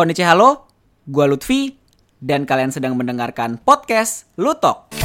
Konnichiwa 0.00 0.32
halo, 0.32 0.64
gua 1.04 1.28
Lutfi 1.28 1.76
dan 2.24 2.48
kalian 2.48 2.72
sedang 2.72 2.96
mendengarkan 2.96 3.60
podcast 3.60 4.32
Lutok. 4.40 4.99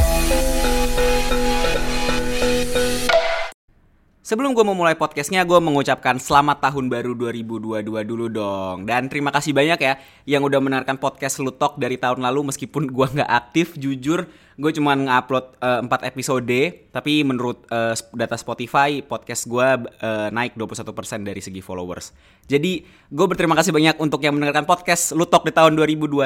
Sebelum 4.25 4.57
gue 4.57 4.65
memulai 4.65 4.97
podcastnya, 4.97 5.45
gue 5.45 5.61
mengucapkan 5.61 6.17
selamat 6.17 6.57
tahun 6.57 6.89
baru 6.89 7.13
2022 7.13 7.85
dulu 8.09 8.25
dong. 8.25 8.89
Dan 8.89 9.05
terima 9.05 9.29
kasih 9.29 9.53
banyak 9.53 9.77
ya 9.77 10.01
yang 10.25 10.41
udah 10.41 10.57
mendengarkan 10.57 10.97
podcast 10.97 11.37
Lutok 11.45 11.77
dari 11.77 12.01
tahun 12.01 12.25
lalu 12.25 12.49
meskipun 12.49 12.89
gue 12.89 13.05
nggak 13.05 13.29
aktif, 13.29 13.77
jujur 13.77 14.25
gue 14.57 14.71
cuma 14.73 14.97
ngupload 14.97 15.61
uh, 15.61 15.85
4 15.85 16.09
episode. 16.09 16.57
Tapi 16.89 17.21
menurut 17.21 17.69
uh, 17.69 17.93
data 18.17 18.33
Spotify, 18.33 19.05
podcast 19.05 19.45
gue 19.45 19.85
uh, 19.85 20.33
naik 20.33 20.57
21% 20.57 20.89
dari 21.21 21.45
segi 21.45 21.61
followers. 21.61 22.09
Jadi 22.49 22.81
gue 23.13 23.25
berterima 23.29 23.53
kasih 23.53 23.77
banyak 23.77 24.01
untuk 24.01 24.25
yang 24.25 24.33
mendengarkan 24.41 24.65
podcast 24.65 25.13
Lutok 25.13 25.45
di 25.45 25.53
tahun 25.53 25.77
2021 25.77 26.25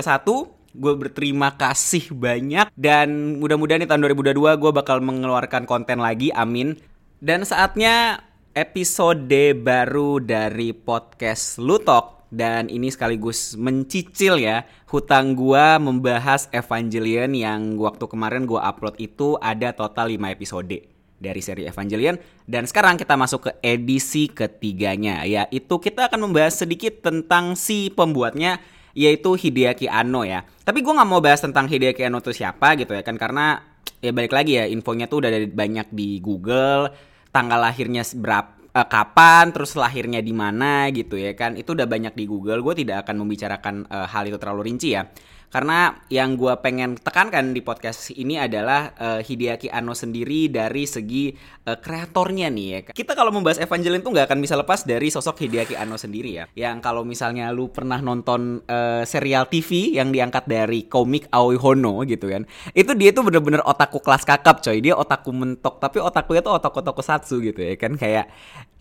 gue 0.69 0.93
berterima 0.93 1.57
kasih 1.57 2.13
banyak 2.13 2.69
dan 2.77 3.41
mudah-mudahan 3.41 3.83
di 3.83 3.89
tahun 3.89 4.05
2022 4.13 4.38
gue 4.38 4.71
bakal 4.71 5.02
mengeluarkan 5.02 5.66
konten 5.66 5.97
lagi 5.97 6.29
amin 6.29 6.77
dan 7.19 7.43
saatnya 7.43 8.23
episode 8.55 9.60
baru 9.60 10.23
dari 10.23 10.71
podcast 10.71 11.60
Lutok 11.60 12.32
dan 12.32 12.71
ini 12.71 12.87
sekaligus 12.87 13.60
mencicil 13.60 14.39
ya 14.39 14.64
hutang 14.87 15.36
gua 15.36 15.75
membahas 15.83 16.47
Evangelion 16.55 17.36
yang 17.36 17.75
waktu 17.75 18.07
kemarin 18.07 18.47
gua 18.47 18.71
upload 18.71 18.96
itu 19.04 19.36
ada 19.43 19.75
total 19.75 20.07
5 20.07 20.32
episode 20.32 20.79
dari 21.19 21.41
seri 21.43 21.68
Evangelion 21.68 22.15
dan 22.47 22.63
sekarang 22.63 22.96
kita 22.96 23.19
masuk 23.19 23.51
ke 23.51 23.51
edisi 23.68 24.32
ketiganya 24.32 25.27
yaitu 25.27 25.75
kita 25.75 26.07
akan 26.07 26.32
membahas 26.32 26.55
sedikit 26.55 27.04
tentang 27.04 27.60
si 27.60 27.91
pembuatnya 27.91 28.63
yaitu 28.96 29.36
Hideaki 29.36 29.91
Anno 29.91 30.24
ya. 30.24 30.47
Tapi 30.63 30.79
gue 30.79 30.93
nggak 30.96 31.10
mau 31.10 31.19
bahas 31.19 31.43
tentang 31.43 31.68
Hideaki 31.68 31.99
Anno 32.08 32.23
itu 32.23 32.31
siapa 32.31 32.79
gitu 32.79 32.95
ya 32.95 33.03
kan 33.03 33.19
karena 33.19 33.59
ya 33.99 34.16
balik 34.16 34.31
lagi 34.31 34.55
ya 34.55 34.66
infonya 34.72 35.11
tuh 35.11 35.19
udah 35.23 35.31
banyak 35.51 35.91
di 35.91 36.23
Google 36.23 37.08
tanggal 37.30 37.59
lahirnya 37.61 38.03
berapa 38.17 38.59
uh, 38.73 38.88
kapan 38.88 39.49
terus 39.53 39.73
lahirnya 39.73 40.22
di 40.22 40.33
mana 40.33 40.89
gitu 40.94 41.17
ya 41.17 41.33
kan. 41.33 41.58
Itu 41.58 41.73
udah 41.73 41.88
banyak 41.89 42.13
di 42.13 42.25
Google. 42.30 42.61
Gue 42.61 42.77
tidak 42.77 43.08
akan 43.08 43.16
membicarakan 43.25 43.75
uh, 43.89 44.08
hal 44.09 44.30
itu 44.30 44.38
terlalu 44.38 44.73
rinci 44.73 44.94
ya 44.94 45.05
karena 45.50 45.97
yang 46.14 46.38
gue 46.38 46.53
pengen 46.61 46.94
tekankan 46.95 47.58
di 47.58 47.66
podcast 47.66 48.14
ini 48.14 48.38
adalah 48.38 48.94
uh, 48.95 49.19
Hideaki 49.19 49.73
Anno 49.73 49.97
sendiri 49.97 50.45
dari 50.47 50.86
segi 50.86 51.33
uh, 51.66 51.75
kreatornya 51.81 52.53
nih 52.53 52.67
ya. 52.69 52.80
Kita 52.94 53.17
kalau 53.17 53.33
membahas 53.33 53.58
Evangelion 53.58 54.06
tuh 54.06 54.14
nggak 54.14 54.30
akan 54.30 54.39
bisa 54.45 54.53
lepas 54.53 54.86
dari 54.86 55.09
sosok 55.09 55.41
Hideaki 55.41 55.73
Anno 55.73 55.97
sendiri 55.97 56.38
ya. 56.38 56.45
Yang 56.53 56.86
kalau 56.86 57.02
misalnya 57.02 57.50
lu 57.50 57.73
pernah 57.73 57.97
nonton 57.97 58.61
uh, 58.69 59.02
serial 59.03 59.50
TV 59.50 59.97
yang 59.97 60.14
diangkat 60.14 60.45
dari 60.45 60.86
komik 60.86 61.25
Aoi 61.33 61.58
Hono 61.58 62.06
gitu 62.06 62.30
kan. 62.30 62.45
Itu 62.78 62.94
dia 62.94 63.09
tuh 63.09 63.25
bener-bener 63.25 63.66
otakku 63.66 64.00
kelas 64.00 64.23
kakap 64.23 64.61
coy. 64.61 64.78
Dia 64.80 64.94
otakku 64.94 65.34
mentok 65.34 65.81
tapi 65.81 65.97
otakku 65.97 66.38
itu 66.38 66.47
otak-otak 66.47 67.09
satsu 67.09 67.41
gitu 67.41 67.63
ya 67.63 67.73
kan 67.80 67.95
kayak 67.97 68.30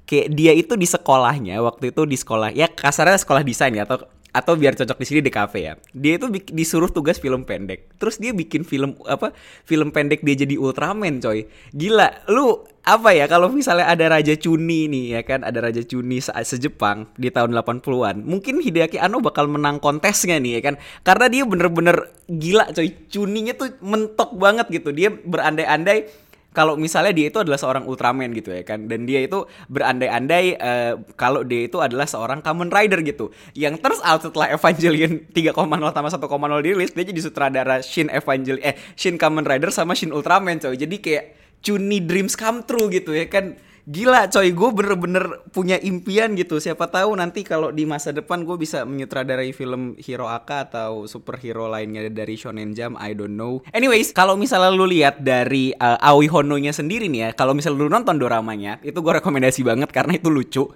kayak 0.08 0.28
dia 0.32 0.53
itu 0.56 0.72
di 0.75 0.88
sekolahnya 0.88 1.60
waktu 1.60 1.92
itu 1.92 2.08
di 2.08 2.16
sekolah 2.16 2.53
ya 2.53 2.69
kasarnya 2.72 3.20
sekolah 3.20 3.44
desain 3.44 3.72
ya 3.77 3.84
atau 3.84 4.05
atau 4.39 4.55
biar 4.55 4.78
cocok 4.78 4.98
di 5.03 5.06
sini 5.06 5.20
di 5.20 5.33
kafe 5.34 5.67
ya. 5.67 5.75
Dia 5.91 6.22
itu 6.22 6.31
disuruh 6.55 6.86
tugas 6.86 7.19
film 7.19 7.42
pendek. 7.42 7.98
Terus 7.98 8.22
dia 8.22 8.31
bikin 8.31 8.62
film 8.62 8.94
apa? 9.11 9.34
Film 9.67 9.91
pendek 9.91 10.22
dia 10.22 10.39
jadi 10.39 10.55
Ultraman, 10.55 11.19
coy. 11.19 11.50
Gila, 11.75 12.31
lu 12.31 12.62
apa 12.86 13.12
ya 13.12 13.28
kalau 13.28 13.53
misalnya 13.53 13.91
ada 13.91 14.09
Raja 14.09 14.33
Cuni 14.39 14.89
nih 14.89 15.05
ya 15.19 15.22
kan, 15.27 15.42
ada 15.42 15.59
Raja 15.61 15.83
Cuni 15.83 16.22
se 16.22 16.31
sejepang 16.31 17.11
di 17.19 17.28
tahun 17.34 17.53
80-an. 17.53 18.22
Mungkin 18.22 18.62
Hideaki 18.62 19.03
Anno 19.03 19.19
bakal 19.19 19.50
menang 19.50 19.83
kontesnya 19.83 20.39
nih 20.39 20.62
ya 20.62 20.72
kan. 20.72 20.75
Karena 21.03 21.27
dia 21.27 21.42
bener-bener 21.42 22.14
gila, 22.31 22.70
coy. 22.70 22.94
Cuninya 23.11 23.59
tuh 23.59 23.75
mentok 23.83 24.39
banget 24.39 24.70
gitu. 24.70 24.94
Dia 24.94 25.11
berandai-andai 25.11 26.27
kalau 26.56 26.80
misalnya 26.80 27.12
dia 27.12 27.28
itu 27.28 27.38
adalah 27.38 27.60
seorang 27.60 27.84
Ultraman 27.84 28.32
gitu 28.32 28.50
ya 28.50 28.64
kan 28.64 28.88
dan 28.88 29.04
dia 29.04 29.20
itu 29.22 29.44
berandai-andai 29.69 30.56
uh, 30.56 30.92
kalau 31.14 31.44
dia 31.44 31.69
itu 31.69 31.78
adalah 31.78 32.09
seorang 32.09 32.41
Kamen 32.41 32.72
Rider 32.72 33.04
gitu. 33.04 33.31
Yang 33.53 33.84
terus 33.84 34.00
out 34.00 34.25
setelah 34.25 34.48
Evangelion 34.50 35.28
3,0 35.31 35.54
tambah 35.92 36.10
1,0 36.16 36.64
dirilis 36.64 36.91
dia 36.97 37.04
jadi 37.04 37.20
sutradara 37.20 37.84
Shin 37.84 38.09
Evangelion 38.09 38.64
eh 38.64 38.75
Shin 38.97 39.20
Kamen 39.20 39.44
Rider 39.44 39.69
sama 39.70 39.92
Shin 39.92 40.10
Ultraman 40.10 40.59
coy. 40.59 40.75
Jadi 40.75 40.97
kayak 40.98 41.25
Chuni 41.60 42.00
Dreams 42.03 42.34
Come 42.38 42.65
True 42.65 42.88
gitu 42.91 43.12
ya 43.12 43.28
kan 43.28 43.59
Gila 43.88 44.28
coy, 44.28 44.53
gue 44.53 44.71
bener-bener 44.76 45.49
punya 45.49 45.81
impian 45.81 46.37
gitu. 46.37 46.60
Siapa 46.60 46.93
tahu 46.93 47.16
nanti 47.16 47.41
kalau 47.41 47.72
di 47.72 47.88
masa 47.88 48.12
depan 48.12 48.44
gue 48.44 48.60
bisa 48.60 48.84
menyutradarai 48.84 49.49
film 49.56 49.97
Hero 49.97 50.28
Aka 50.28 50.69
atau 50.69 51.09
superhero 51.09 51.72
lainnya 51.72 52.04
dari 52.12 52.37
Shonen 52.37 52.77
Jump, 52.77 53.00
I 53.00 53.16
don't 53.16 53.41
know. 53.41 53.65
Anyways, 53.72 54.12
kalau 54.12 54.37
misalnya 54.37 54.77
lu 54.77 54.84
lihat 54.84 55.25
dari 55.25 55.72
uh, 55.72 55.97
Aoi 56.04 56.28
Hono-nya 56.28 56.77
sendiri 56.77 57.09
nih 57.09 57.21
ya, 57.25 57.28
kalau 57.32 57.56
misalnya 57.56 57.81
lu 57.81 57.88
nonton 57.88 58.21
doramanya, 58.21 58.77
itu 58.84 59.00
gue 59.00 59.25
rekomendasi 59.25 59.65
banget 59.65 59.88
karena 59.88 60.21
itu 60.21 60.28
lucu 60.28 60.69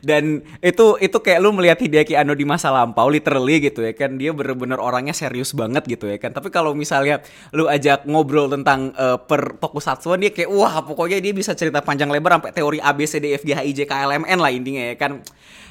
dan 0.00 0.46
itu 0.62 0.94
itu 1.02 1.18
kayak 1.18 1.42
lu 1.42 1.50
melihat 1.50 1.82
Hideaki 1.82 2.14
Anno 2.14 2.38
di 2.38 2.46
masa 2.46 2.70
lampau 2.70 3.10
literally 3.10 3.58
gitu 3.58 3.82
ya 3.82 3.92
kan 3.98 4.14
dia 4.14 4.30
bener-bener 4.30 4.78
orangnya 4.78 5.10
serius 5.10 5.50
banget 5.50 5.82
gitu 5.90 6.06
ya 6.06 6.22
kan 6.22 6.30
tapi 6.30 6.54
kalau 6.54 6.72
misalnya 6.72 7.18
lu 7.50 7.66
ajak 7.66 8.06
ngobrol 8.06 8.46
tentang 8.46 8.94
uh, 8.94 9.18
per 9.18 9.58
tokusatsuan 9.58 10.22
dia 10.22 10.30
kayak 10.30 10.50
wah 10.54 10.86
pokoknya 10.86 11.18
dia 11.18 11.34
bisa 11.34 11.58
cerita 11.58 11.82
panjang 11.82 12.10
lebar 12.14 12.38
sampai 12.46 12.54
teori 12.54 12.78
A 12.78 12.94
B 12.94 13.02
C 13.02 13.18
D 13.18 13.34
F 13.34 13.42
G 13.42 13.50
H 13.50 13.66
I 13.66 13.72
J 13.74 13.90
K 13.90 13.92
L 14.06 14.14
M 14.14 14.22
N 14.22 14.38
lah 14.38 14.54
intinya 14.54 14.86
ya 14.86 14.94
kan. 14.94 15.18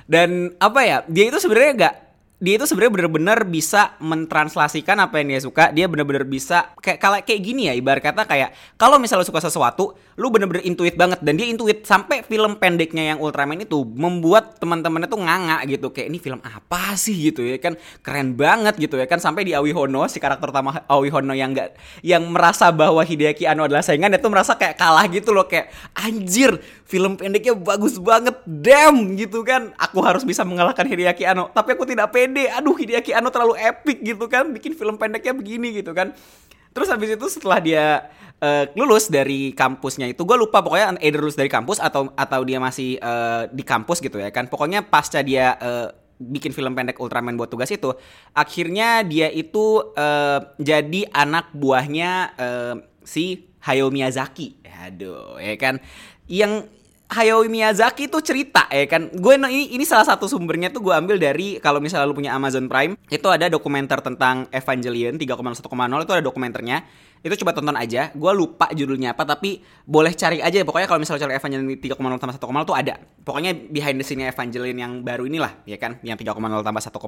Dan 0.03 0.52
apa 0.59 0.84
ya 0.84 0.97
dia 1.08 1.31
itu 1.31 1.40
sebenarnya 1.40 1.72
gak 1.88 1.96
dia 2.36 2.59
itu 2.59 2.68
sebenarnya 2.68 2.91
bener-bener 3.00 3.40
bisa 3.47 3.96
mentranslasikan 4.03 5.00
apa 5.00 5.24
yang 5.24 5.31
dia 5.31 5.41
suka. 5.41 5.72
Dia 5.72 5.88
bener-bener 5.88 6.28
bisa 6.28 6.75
kayak 6.84 7.00
kalau 7.00 7.16
kayak 7.24 7.40
gini 7.40 7.72
ya 7.72 7.74
ibarat 7.80 8.03
kata 8.03 8.28
kayak 8.28 8.52
kalau 8.75 9.00
misalnya 9.00 9.24
suka 9.24 9.40
sesuatu 9.40 9.96
lu 10.15 10.31
bener-bener 10.31 10.63
intuit 10.63 10.95
banget. 10.95 11.19
Dan 11.19 11.35
dia 11.35 11.47
intuit 11.51 11.83
sampai 11.83 12.23
film 12.23 12.55
pendeknya 12.55 13.15
yang 13.15 13.17
Ultraman 13.19 13.59
itu 13.59 13.83
membuat 13.83 14.55
teman-temannya 14.59 15.11
tuh 15.11 15.19
nganga 15.19 15.57
gitu. 15.67 15.91
Kayak 15.91 16.07
ini 16.11 16.19
film 16.19 16.39
apa 16.43 16.95
sih? 16.95 17.15
gitu 17.15 17.43
ya 17.43 17.59
kan. 17.59 17.75
Keren 18.03 18.35
banget 18.35 18.79
gitu 18.79 18.95
ya 18.95 19.07
kan. 19.07 19.19
Sampai 19.19 19.43
di 19.43 19.51
Aoi 19.55 19.75
Hono 19.75 20.07
si 20.07 20.19
karakter 20.19 20.51
utama 20.51 20.83
Aoi 20.87 21.11
Hono 21.11 21.35
yang 21.35 21.51
enggak 21.51 21.75
yang 22.03 22.27
merasa 22.31 22.71
bahwa 22.71 23.03
Hideaki 23.03 23.47
Anno 23.47 23.67
adalah 23.67 23.83
saingan 23.83 24.11
itu 24.15 24.27
merasa 24.31 24.55
kayak 24.55 24.79
kalah 24.79 25.05
gitu 25.11 25.35
loh. 25.35 25.47
Kayak 25.47 25.71
anjir 25.95 26.59
film 26.87 27.19
pendeknya 27.19 27.55
bagus 27.55 27.99
banget. 27.99 28.39
Damn 28.47 29.19
gitu 29.19 29.43
kan. 29.43 29.75
Aku 29.75 29.99
harus 29.99 30.23
bisa 30.23 30.47
mengalahkan 30.47 30.87
Hideaki 30.87 31.27
Anno. 31.27 31.51
Tapi 31.51 31.75
aku 31.75 31.83
tidak 31.83 32.15
pede. 32.15 32.47
Aduh 32.51 32.75
Hideaki 32.75 33.11
Anno 33.11 33.31
terlalu 33.31 33.59
epic 33.59 33.99
gitu 33.99 34.31
kan. 34.31 34.51
Bikin 34.55 34.75
film 34.79 34.95
pendeknya 34.95 35.35
begini 35.35 35.75
gitu 35.75 35.91
kan 35.91 36.15
terus 36.75 36.91
habis 36.91 37.16
itu 37.16 37.25
setelah 37.31 37.63
dia 37.63 38.12
uh, 38.44 38.68
lulus 38.75 39.08
dari 39.08 39.56
kampusnya 39.56 40.12
itu 40.12 40.28
gue 40.28 40.36
lupa 40.36 40.59
pokoknya 40.59 41.00
either 41.00 41.24
lulus 41.24 41.40
dari 41.40 41.47
kampus 41.47 41.80
atau 41.80 42.12
atau 42.13 42.41
dia 42.44 42.59
masih 42.59 43.00
uh, 43.00 43.47
di 43.47 43.63
kampus 43.63 44.03
gitu 44.03 44.19
ya 44.19 44.30
kan. 44.34 44.52
Pokoknya 44.52 44.84
pasca 44.84 45.24
dia 45.24 45.56
uh, 45.56 45.88
bikin 46.19 46.52
film 46.52 46.75
pendek 46.75 47.00
Ultraman 47.00 47.36
buat 47.36 47.52
tugas 47.52 47.68
itu 47.72 47.91
akhirnya 48.31 49.03
dia 49.03 49.28
itu 49.31 49.96
uh, 49.96 50.40
jadi 50.59 51.12
anak 51.12 51.52
buahnya 51.56 52.12
uh, 52.36 52.75
si 53.03 53.47
Hayao 53.63 53.88
Miyazaki. 53.88 54.59
Aduh 54.84 55.40
ya 55.40 55.56
kan. 55.56 55.80
Yang 56.28 56.68
Hayao 57.05 57.45
Miyazaki 57.45 58.09
tuh 58.09 58.25
cerita 58.25 58.66
ya 58.73 58.89
kan 58.89 59.13
gue 59.13 59.33
ini 59.38 59.77
ini 59.77 59.85
salah 59.85 60.09
satu 60.09 60.25
sumbernya 60.25 60.73
tuh 60.73 60.81
gue 60.81 60.93
ambil 60.93 61.21
dari 61.21 61.61
kalau 61.61 61.77
misalnya 61.77 62.09
lu 62.09 62.17
punya 62.17 62.33
Amazon 62.33 62.66
Prime 62.66 62.97
itu 63.13 63.27
ada 63.29 63.45
dokumenter 63.45 64.01
tentang 64.01 64.49
Evangelion 64.49 65.13
3,1,0 65.21 65.61
itu 66.01 66.13
ada 66.13 66.23
dokumenternya. 66.25 66.81
Itu 67.25 67.41
coba 67.41 67.57
tonton 67.57 67.73
aja 67.77 68.09
gue 68.13 68.31
lupa 68.33 68.69
judulnya 68.73 69.13
apa 69.17 69.25
tapi 69.25 69.61
boleh 69.85 70.13
cari 70.17 70.41
aja. 70.41 70.61
Pokoknya 70.65 70.89
kalau 70.89 71.01
misalnya 71.01 71.29
cari 71.29 71.33
Evangelion 71.38 71.69
3,0 71.77 72.21
tambah 72.21 72.35
1,0 72.41 72.69
tuh 72.69 72.75
ada. 72.77 72.95
Pokoknya 73.21 73.53
behind 73.53 74.01
the 74.01 74.05
scene 74.05 74.25
Evangelion 74.25 74.77
yang 74.77 74.94
baru 75.05 75.29
inilah 75.29 75.61
ya 75.69 75.77
kan 75.77 76.01
yang 76.01 76.17
3,0 76.17 76.41
tambah 76.65 76.83
1,0 76.89 77.01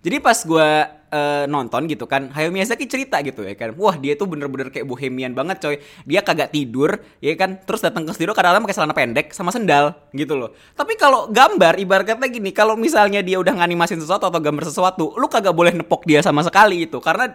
jadi 0.00 0.16
pas 0.20 0.38
gue 0.44 0.68
uh, 1.12 1.44
nonton 1.46 1.84
gitu 1.90 2.08
kan, 2.08 2.30
Hayao 2.32 2.54
Miyazaki 2.54 2.88
cerita 2.88 3.20
gitu 3.20 3.42
ya 3.44 3.52
kan, 3.58 3.76
wah 3.76 3.94
dia 3.98 4.16
tuh 4.16 4.30
bener-bener 4.30 4.70
kayak 4.70 4.86
bohemian 4.88 5.36
banget 5.36 5.60
coy. 5.60 5.76
Dia 6.06 6.24
kagak 6.24 6.54
tidur, 6.54 7.02
ya 7.20 7.34
kan, 7.36 7.60
terus 7.62 7.84
datang 7.84 8.08
ke 8.08 8.14
studio 8.16 8.32
kadang-kadang 8.32 8.64
pakai 8.64 8.76
celana 8.78 8.94
pendek 8.96 9.26
sama 9.36 9.50
sendal 9.52 9.94
gitu 10.16 10.34
loh. 10.34 10.50
Tapi 10.74 10.96
kalau 10.96 11.28
gambar, 11.30 11.76
ibarat 11.82 12.06
kata 12.06 12.26
gini, 12.30 12.50
kalau 12.50 12.74
misalnya 12.74 13.20
dia 13.20 13.36
udah 13.36 13.54
nganimasin 13.58 14.00
sesuatu 14.00 14.26
atau 14.26 14.40
gambar 14.40 14.64
sesuatu, 14.66 15.14
lu 15.14 15.26
kagak 15.28 15.52
boleh 15.52 15.74
nepok 15.76 16.08
dia 16.08 16.24
sama 16.24 16.40
sekali 16.42 16.88
itu, 16.88 16.98
karena 16.98 17.34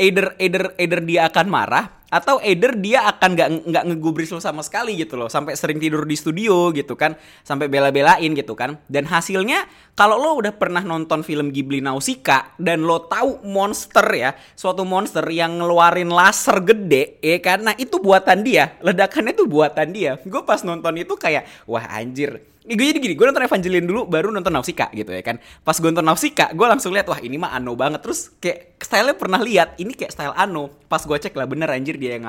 either 0.00 0.32
either 0.40 0.72
either 0.76 1.00
dia 1.04 1.28
akan 1.28 1.46
marah 1.48 1.86
atau 2.06 2.38
either 2.38 2.78
dia 2.78 3.02
akan 3.02 3.34
nggak 3.34 3.48
nggak 3.66 3.84
ngegubris 3.90 4.30
lo 4.30 4.38
sama 4.38 4.62
sekali 4.62 4.94
gitu 4.94 5.18
loh. 5.18 5.26
Sampai 5.26 5.58
sering 5.58 5.82
tidur 5.82 6.06
di 6.06 6.14
studio 6.14 6.70
gitu 6.70 6.94
kan. 6.94 7.18
Sampai 7.42 7.66
bela-belain 7.66 8.30
gitu 8.30 8.54
kan. 8.54 8.78
Dan 8.86 9.10
hasilnya 9.10 9.66
kalau 9.98 10.14
lo 10.14 10.38
udah 10.38 10.54
pernah 10.54 10.86
nonton 10.86 11.26
film 11.26 11.50
Ghibli 11.50 11.82
Nausicaa 11.82 12.54
dan 12.62 12.86
lo 12.86 13.10
tahu 13.16 13.40
monster 13.48 14.04
ya, 14.12 14.36
suatu 14.52 14.84
monster 14.84 15.24
yang 15.32 15.56
ngeluarin 15.56 16.12
laser 16.12 16.60
gede, 16.60 17.16
ya? 17.24 17.40
Nah 17.56 17.72
itu 17.80 17.96
buatan 17.96 18.44
dia, 18.44 18.76
ledakannya 18.84 19.32
tuh 19.32 19.48
buatan 19.48 19.88
dia. 19.96 20.20
Gue 20.20 20.44
pas 20.44 20.60
nonton 20.60 20.92
itu 21.00 21.16
kayak, 21.16 21.48
wah 21.64 21.88
anjir. 21.96 22.44
Gue 22.66 22.82
jadi 22.92 22.98
gini, 22.98 23.14
gue 23.14 23.24
nonton 23.24 23.46
Evangeline 23.46 23.86
dulu, 23.86 24.10
baru 24.10 24.34
nonton 24.34 24.50
Nausicaa 24.50 24.90
gitu 24.90 25.14
ya 25.14 25.22
kan. 25.22 25.38
Pas 25.62 25.78
gue 25.78 25.86
nonton 25.86 26.02
Nausicaa, 26.02 26.50
gue 26.50 26.66
langsung 26.66 26.90
lihat 26.90 27.06
wah 27.06 27.22
ini 27.22 27.38
mah 27.38 27.54
Ano 27.54 27.78
banget. 27.78 28.02
Terus 28.02 28.34
kayak 28.42 28.82
stylenya 28.82 29.14
pernah 29.14 29.38
lihat, 29.38 29.78
ini 29.78 29.94
kayak 29.94 30.10
style 30.10 30.34
Ano. 30.34 30.74
Pas 30.90 30.98
gue 30.98 31.14
cek 31.14 31.32
lah 31.38 31.46
bener 31.46 31.70
anjir 31.70 31.94
dia 31.94 32.18
yang 32.18 32.26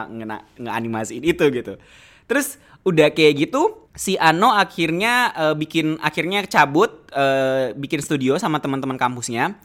nge-animasiin 0.61 1.25
itu 1.25 1.41
gitu. 1.49 1.81
Terus 2.29 2.61
udah 2.85 3.09
kayak 3.11 3.49
gitu 3.49 3.89
si 3.97 4.13
Ano 4.21 4.53
akhirnya 4.53 5.33
uh, 5.33 5.55
bikin 5.57 5.97
akhirnya 6.05 6.45
cabut 6.45 7.09
uh, 7.17 7.73
bikin 7.73 7.99
studio 8.05 8.37
sama 8.37 8.61
teman-teman 8.61 8.95
kampusnya 8.95 9.57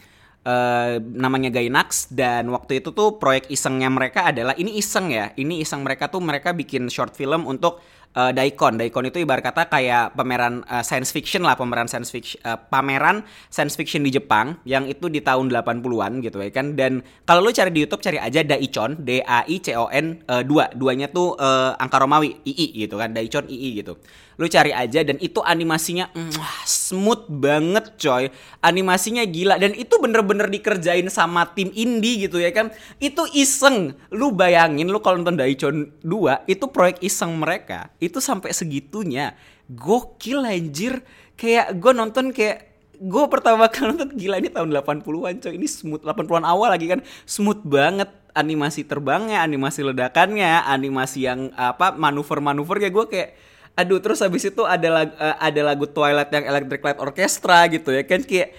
uh, 0.47 0.99
namanya 1.01 1.51
Gainax 1.51 2.11
dan 2.11 2.51
waktu 2.51 2.83
itu 2.83 2.91
tuh 2.95 3.19
proyek 3.19 3.51
isengnya 3.51 3.89
mereka 3.91 4.31
adalah 4.31 4.55
ini 4.59 4.79
iseng 4.79 5.11
ya 5.11 5.31
ini 5.39 5.63
iseng 5.63 5.83
mereka 5.83 6.11
tuh 6.11 6.23
mereka 6.23 6.55
bikin 6.55 6.91
short 6.91 7.15
film 7.15 7.47
untuk 7.47 7.83
uh, 8.17 8.31
Daikon. 8.33 8.77
Daikon 8.81 9.09
itu 9.09 9.23
ibarat 9.23 9.45
kata 9.45 9.69
kayak 9.69 10.17
pameran 10.17 10.65
uh, 10.69 10.85
science 10.85 11.13
fiction 11.13 11.45
lah, 11.45 11.57
pameran 11.57 11.89
science 11.89 12.13
fiction 12.13 12.41
uh, 12.45 12.57
pameran 12.57 13.25
science 13.49 13.75
fiction 13.77 14.05
di 14.05 14.13
Jepang 14.13 14.61
yang 14.69 14.89
itu 14.89 15.09
di 15.09 15.21
tahun 15.25 15.53
80-an 15.53 16.13
gitu 16.25 16.39
ya 16.41 16.51
kan. 16.53 16.77
Dan 16.77 17.01
kalau 17.25 17.45
lu 17.45 17.51
cari 17.53 17.71
di 17.73 17.85
YouTube 17.85 18.03
cari 18.05 18.19
aja 18.21 18.41
Daicon, 18.45 19.03
D 19.03 19.21
A 19.25 19.45
I 19.49 19.57
C 19.61 19.75
O 19.77 19.89
N 19.89 20.21
uh, 20.29 20.43
dua. 20.45 20.71
Duanya 20.73 21.09
tuh 21.09 21.37
uh, 21.37 21.77
angka 21.77 22.01
Romawi 22.01 22.41
II 22.45 22.87
gitu 22.87 22.95
kan, 23.01 23.13
Daicon 23.13 23.49
II 23.49 23.71
gitu. 23.81 23.97
Lu 24.41 24.49
cari 24.49 24.73
aja 24.73 25.05
dan 25.05 25.21
itu 25.21 25.45
animasinya 25.45 26.09
mm, 26.11 26.41
smooth 26.65 27.29
banget 27.29 27.95
coy. 28.01 28.33
Animasinya 28.65 29.23
gila 29.29 29.61
dan 29.61 29.77
itu 29.77 30.01
bener-bener 30.01 30.49
dikerjain 30.49 31.07
sama 31.13 31.53
tim 31.53 31.69
indie 31.77 32.27
gitu 32.27 32.41
ya 32.41 32.49
kan. 32.51 32.73
Itu 32.97 33.29
iseng. 33.37 33.93
Lu 34.09 34.33
bayangin 34.33 34.89
lu 34.89 34.99
kalau 35.05 35.21
nonton 35.21 35.37
Daicon 35.37 35.93
2 36.01 36.49
itu 36.49 36.65
proyek 36.73 37.05
iseng 37.05 37.37
mereka 37.37 37.93
itu 38.03 38.19
sampai 38.19 38.51
segitunya. 38.51 39.39
Gokil 39.71 40.43
anjir. 40.43 41.07
Kayak 41.39 41.79
gue 41.79 41.93
nonton 41.95 42.35
kayak 42.35 42.75
gue 42.99 43.25
pertama 43.31 43.71
kali 43.71 43.95
nonton 43.95 44.11
gila 44.19 44.43
ini 44.43 44.51
tahun 44.51 44.75
80-an 44.75 45.39
coy. 45.39 45.55
Ini 45.55 45.69
smooth 45.71 46.03
80-an 46.03 46.43
awal 46.43 46.75
lagi 46.75 46.91
kan. 46.91 47.01
Smooth 47.23 47.63
banget. 47.63 48.11
Animasi 48.33 48.89
terbangnya 48.89 49.45
animasi 49.45 49.85
ledakannya 49.85 50.65
animasi 50.65 51.29
yang 51.29 51.53
apa 51.53 51.93
manuver-manuver 51.93 52.81
ya 52.81 52.89
gue 52.89 53.05
kayak 53.05 53.37
aduh 53.77 54.01
terus 54.01 54.25
habis 54.25 54.49
itu 54.49 54.65
ada 54.65 54.89
lagu, 54.89 55.13
uh, 55.21 55.37
ada 55.37 55.61
lagu 55.61 55.85
Twilight 55.85 56.33
yang 56.33 56.49
Electric 56.49 56.81
Light 56.81 57.01
Orchestra 57.01 57.69
gitu 57.69 57.93
ya 57.93 58.09
kan. 58.09 58.25
Kayak 58.25 58.57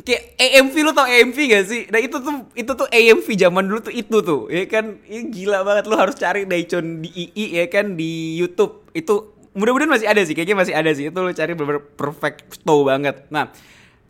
kayak 0.00 0.40
AMV 0.40 0.74
lu 0.80 0.92
tau 0.96 1.04
AMV 1.04 1.36
gak 1.36 1.64
sih? 1.68 1.82
Nah 1.92 2.00
itu 2.00 2.16
tuh 2.16 2.48
itu 2.56 2.72
tuh 2.72 2.88
AMV 2.88 3.26
zaman 3.36 3.68
dulu 3.68 3.80
tuh 3.84 3.92
itu 3.92 4.16
tuh 4.24 4.40
ya 4.48 4.64
kan 4.64 4.96
ini 5.04 5.28
gila 5.28 5.60
banget 5.68 5.84
lu 5.84 6.00
harus 6.00 6.16
cari 6.16 6.48
Daicon 6.48 7.04
di 7.04 7.12
II 7.12 7.60
ya 7.60 7.66
kan 7.68 7.92
di 7.92 8.40
YouTube 8.40 8.88
itu 8.96 9.36
mudah-mudahan 9.52 9.92
masih 9.92 10.08
ada 10.08 10.24
sih 10.24 10.32
kayaknya 10.32 10.56
masih 10.56 10.72
ada 10.72 10.90
sih 10.96 11.12
itu 11.12 11.18
lu 11.20 11.28
cari 11.36 11.52
bener 11.52 11.84
perfecto 11.92 12.74
banget. 12.88 13.28
Nah 13.28 13.52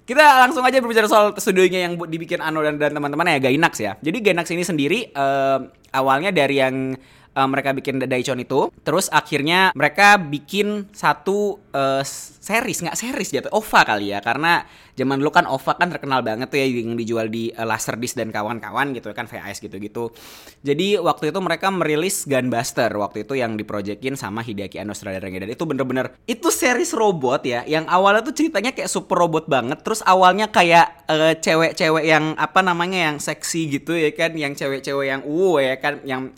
kita 0.06 0.22
langsung 0.46 0.62
aja 0.62 0.78
berbicara 0.78 1.06
soal 1.10 1.34
studionya 1.38 1.90
yang 1.90 1.98
dibikin 2.10 2.38
Ano 2.42 2.62
dan, 2.62 2.78
dan 2.78 2.94
teman-teman 2.94 3.38
ya 3.38 3.42
Gainax 3.42 3.74
ya. 3.82 3.98
Jadi 3.98 4.18
Gainax 4.22 4.54
ini 4.54 4.62
sendiri 4.62 5.10
uh, 5.18 5.66
awalnya 5.94 6.30
dari 6.30 6.62
yang 6.62 6.94
uh, 7.36 7.48
mereka 7.48 7.72
bikin 7.72 7.98
The 8.00 8.08
Daicon 8.08 8.40
itu. 8.40 8.68
Terus 8.84 9.08
akhirnya 9.12 9.72
mereka 9.72 10.20
bikin 10.20 10.88
satu 10.92 11.60
uh, 11.72 12.04
series, 12.42 12.84
nggak 12.84 12.98
series 12.98 13.30
jatuh, 13.32 13.52
OVA 13.52 13.80
kali 13.84 14.12
ya. 14.12 14.20
Karena 14.20 14.64
zaman 14.92 15.20
dulu 15.20 15.32
kan 15.32 15.48
OVA 15.48 15.72
kan 15.80 15.88
terkenal 15.88 16.20
banget 16.20 16.52
tuh 16.52 16.60
ya 16.60 16.66
yang 16.68 16.94
dijual 16.94 17.32
di 17.32 17.48
uh, 17.52 17.64
Laserdisc 17.64 18.16
dan 18.16 18.28
kawan-kawan 18.28 18.92
gitu 18.92 19.08
kan 19.16 19.24
VHS 19.24 19.64
gitu-gitu. 19.64 20.12
Jadi 20.60 21.00
waktu 21.00 21.32
itu 21.32 21.38
mereka 21.40 21.72
merilis 21.72 22.28
Gunbuster 22.28 22.92
waktu 22.92 23.24
itu 23.24 23.34
yang 23.36 23.56
diprojekin 23.56 24.14
sama 24.14 24.44
Hideaki 24.44 24.78
Anno 24.78 24.92
sutradaranya 24.92 25.48
dan 25.48 25.50
itu 25.52 25.64
bener-bener 25.64 26.12
itu 26.28 26.52
series 26.52 26.92
robot 26.92 27.42
ya 27.48 27.64
yang 27.64 27.88
awalnya 27.88 28.22
tuh 28.22 28.36
ceritanya 28.36 28.76
kayak 28.76 28.90
super 28.92 29.16
robot 29.18 29.48
banget 29.48 29.80
terus 29.80 30.04
awalnya 30.04 30.52
kayak 30.52 31.08
cewek-cewek 31.40 32.04
uh, 32.04 32.08
yang 32.08 32.24
apa 32.36 32.60
namanya 32.60 33.12
yang 33.12 33.16
seksi 33.18 33.80
gitu 33.80 33.96
ya 33.96 34.12
kan 34.12 34.36
yang 34.36 34.52
cewek-cewek 34.52 35.06
yang 35.08 35.22
uh 35.24 35.56
ya 35.58 35.74
kan 35.80 36.00
yang 36.04 36.30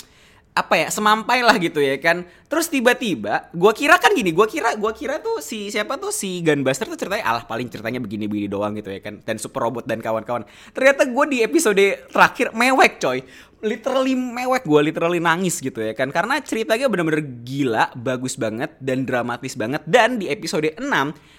apa 0.55 0.75
ya 0.79 0.87
semampai 0.87 1.43
lah 1.43 1.59
gitu 1.59 1.83
ya 1.83 1.99
kan 1.99 2.23
terus 2.55 2.71
tiba-tiba 2.71 3.51
gue 3.51 3.73
kira 3.75 3.99
kan 3.99 4.15
gini 4.15 4.31
gue 4.31 4.47
kira 4.47 4.79
gua 4.79 4.95
kira 4.95 5.19
tuh 5.19 5.43
si 5.43 5.75
siapa 5.75 5.99
tuh 5.99 6.15
si 6.15 6.39
Gunbuster 6.39 6.87
tuh 6.87 6.95
ceritanya 6.95 7.27
alah 7.27 7.43
paling 7.51 7.67
ceritanya 7.67 7.99
begini-begini 7.99 8.47
doang 8.47 8.79
gitu 8.79 8.95
ya 8.95 9.03
kan 9.03 9.19
dan 9.27 9.43
super 9.43 9.65
robot 9.67 9.89
dan 9.89 10.05
kawan-kawan. 10.05 10.45
Ternyata 10.77 11.09
gue 11.09 11.25
di 11.27 11.39
episode 11.41 11.85
terakhir 12.13 12.53
mewek 12.53 13.01
coy. 13.01 13.25
Literally 13.65 14.13
mewek 14.13 14.69
gue 14.69 14.81
literally 14.93 15.25
nangis 15.25 15.57
gitu 15.57 15.81
ya 15.81 15.97
kan. 15.97 16.13
Karena 16.13 16.37
ceritanya 16.45 16.85
bener-bener 16.93 17.25
gila 17.43 17.97
bagus 17.97 18.37
banget 18.37 18.77
dan 18.77 19.09
dramatis 19.09 19.57
banget. 19.57 19.81
Dan 19.89 20.21
di 20.21 20.29
episode 20.29 20.77
6 20.77 20.85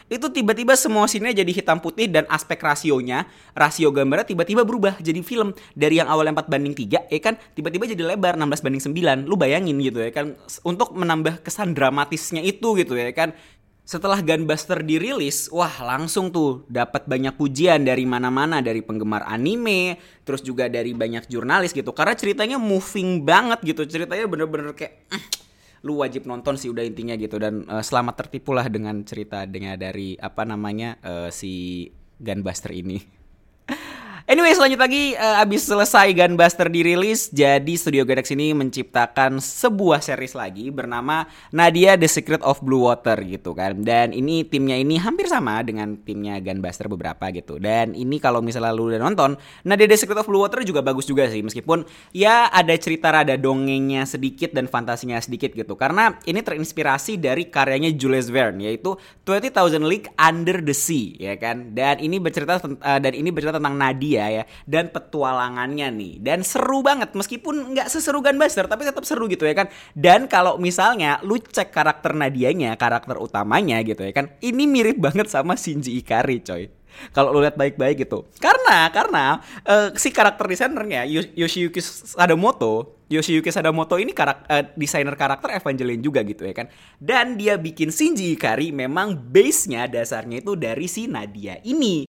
itu 0.10 0.26
tiba-tiba 0.34 0.74
semua 0.74 1.06
scene 1.06 1.34
jadi 1.34 1.50
hitam 1.50 1.82
putih 1.82 2.10
dan 2.10 2.30
aspek 2.30 2.62
rasionya 2.62 3.26
rasio 3.54 3.90
gambarnya 3.94 4.26
tiba-tiba 4.26 4.66
berubah 4.66 4.98
jadi 4.98 5.22
film. 5.22 5.54
Dari 5.78 6.02
yang 6.02 6.10
awalnya 6.10 6.42
4 6.42 6.50
banding 6.50 6.74
3 6.74 7.14
ya 7.14 7.20
kan 7.22 7.38
tiba-tiba 7.54 7.86
jadi 7.94 8.02
lebar 8.02 8.34
16 8.42 8.66
banding 8.66 8.82
9 8.82 9.30
lu 9.30 9.38
bayangin 9.38 9.78
gitu 9.78 10.02
ya 10.02 10.10
kan 10.10 10.34
untuk 10.66 10.98
menambah 11.06 11.46
kesan 11.46 11.78
dramatisnya 11.78 12.42
itu 12.42 12.74
gitu 12.82 12.98
ya 12.98 13.14
kan 13.14 13.38
setelah 13.86 14.18
Gunbuster 14.18 14.82
dirilis, 14.82 15.46
wah 15.54 15.70
langsung 15.86 16.34
tuh 16.34 16.66
dapat 16.66 17.06
banyak 17.06 17.38
pujian 17.38 17.86
dari 17.86 18.02
mana-mana 18.02 18.58
dari 18.58 18.82
penggemar 18.82 19.22
anime, 19.30 20.02
terus 20.26 20.42
juga 20.42 20.66
dari 20.66 20.98
banyak 20.98 21.30
jurnalis 21.30 21.70
gitu. 21.70 21.94
Karena 21.94 22.18
ceritanya 22.18 22.58
moving 22.58 23.22
banget 23.22 23.62
gitu, 23.62 23.86
ceritanya 23.86 24.26
bener-bener 24.26 24.74
kayak 24.74 25.06
lu 25.86 26.02
wajib 26.02 26.26
nonton 26.26 26.58
sih 26.58 26.74
udah 26.74 26.82
intinya 26.82 27.14
gitu 27.14 27.38
dan 27.38 27.62
uh, 27.70 27.86
selamat 27.86 28.26
tertipulah 28.26 28.66
dengan 28.74 29.06
cerita 29.06 29.46
dengan 29.46 29.78
dari 29.78 30.18
apa 30.18 30.42
namanya 30.42 30.98
uh, 31.06 31.30
si 31.30 31.86
Gunbuster 32.18 32.74
ini. 32.74 33.25
Anyway, 34.26 34.58
selanjut 34.58 34.82
lagi 34.82 35.14
uh, 35.14 35.38
abis 35.38 35.70
selesai 35.70 36.10
Gunbuster 36.18 36.66
dirilis, 36.66 37.30
jadi 37.30 37.70
Studio 37.78 38.10
Gainax 38.10 38.34
ini 38.34 38.58
menciptakan 38.58 39.38
sebuah 39.38 40.02
series 40.02 40.34
lagi 40.34 40.74
bernama 40.74 41.30
Nadia 41.54 41.94
The 41.94 42.10
Secret 42.10 42.42
of 42.42 42.58
Blue 42.66 42.90
Water 42.90 43.22
gitu 43.22 43.54
kan. 43.54 43.86
Dan 43.86 44.18
ini 44.18 44.42
timnya 44.42 44.82
ini 44.82 44.98
hampir 44.98 45.30
sama 45.30 45.62
dengan 45.62 46.02
timnya 46.02 46.42
Gunbuster 46.42 46.90
beberapa 46.90 47.30
gitu. 47.30 47.62
Dan 47.62 47.94
ini 47.94 48.18
kalau 48.18 48.42
misalnya 48.42 48.74
lu 48.74 48.90
udah 48.90 48.98
nonton, 48.98 49.38
Nadia 49.62 49.86
The 49.86 49.94
Secret 49.94 50.18
of 50.18 50.26
Blue 50.26 50.42
Water 50.42 50.66
juga 50.66 50.82
bagus 50.82 51.06
juga 51.06 51.30
sih 51.30 51.46
meskipun 51.46 51.86
ya 52.10 52.50
ada 52.50 52.74
cerita 52.82 53.14
rada 53.14 53.38
dongengnya 53.38 54.10
sedikit 54.10 54.58
dan 54.58 54.66
fantasinya 54.66 55.22
sedikit 55.22 55.54
gitu. 55.54 55.78
Karena 55.78 56.18
ini 56.26 56.42
terinspirasi 56.42 57.22
dari 57.22 57.54
karyanya 57.54 57.94
Jules 57.94 58.34
Verne 58.34 58.74
yaitu 58.74 58.98
20,000 59.22 59.86
League 59.86 60.10
Under 60.18 60.66
the 60.66 60.74
Sea 60.74 61.14
ya 61.14 61.38
kan. 61.38 61.78
Dan 61.78 62.02
ini 62.02 62.18
bercerita 62.18 62.58
uh, 62.58 62.98
dan 62.98 63.14
ini 63.14 63.30
bercerita 63.30 63.62
tentang 63.62 63.78
Nadia 63.78 64.15
dia 64.16 64.26
ya 64.32 64.44
dan 64.64 64.88
petualangannya 64.88 65.92
nih. 65.92 66.14
Dan 66.24 66.48
seru 66.48 66.80
banget 66.80 67.12
meskipun 67.12 67.76
nggak 67.76 67.92
seseru 67.92 68.24
Gunbuster 68.24 68.66
tapi 68.72 68.88
tetap 68.88 69.04
seru 69.04 69.28
gitu 69.28 69.44
ya 69.44 69.52
kan. 69.52 69.68
Dan 69.92 70.32
kalau 70.32 70.56
misalnya 70.56 71.20
lu 71.28 71.36
cek 71.36 71.76
karakter 71.76 72.16
Nadianya 72.16 72.80
karakter 72.80 73.20
utamanya 73.20 73.84
gitu 73.84 74.08
ya 74.08 74.16
kan 74.16 74.32
ini 74.40 74.64
mirip 74.64 75.04
banget 75.04 75.28
sama 75.28 75.60
Shinji 75.60 76.00
Ikari 76.00 76.40
coy. 76.40 76.72
Kalau 77.12 77.36
lu 77.36 77.44
lihat 77.44 77.60
baik-baik 77.60 78.08
gitu. 78.08 78.24
Karena 78.40 78.88
karena 78.88 79.44
uh, 79.68 79.92
si 80.00 80.16
karakter 80.16 80.48
desainernya 80.48 81.04
Yoshiyuki 81.36 81.84
Sadamoto 81.84 82.96
Yoshiyuki 83.06 83.54
Sadamoto 83.54 84.02
ini 84.02 84.18
karak, 84.18 84.50
uh, 84.50 84.66
desainer 84.74 85.14
karakter 85.14 85.54
Evangeline 85.54 86.02
juga 86.02 86.26
gitu 86.26 86.42
ya 86.42 86.56
kan. 86.58 86.68
Dan 86.98 87.38
dia 87.38 87.60
bikin 87.60 87.94
Shinji 87.94 88.34
Ikari 88.34 88.74
memang 88.74 89.14
base-nya 89.14 89.86
dasarnya 89.86 90.42
itu 90.42 90.58
dari 90.58 90.88
si 90.90 91.06
Nadia 91.06 91.62
ini. 91.62 92.10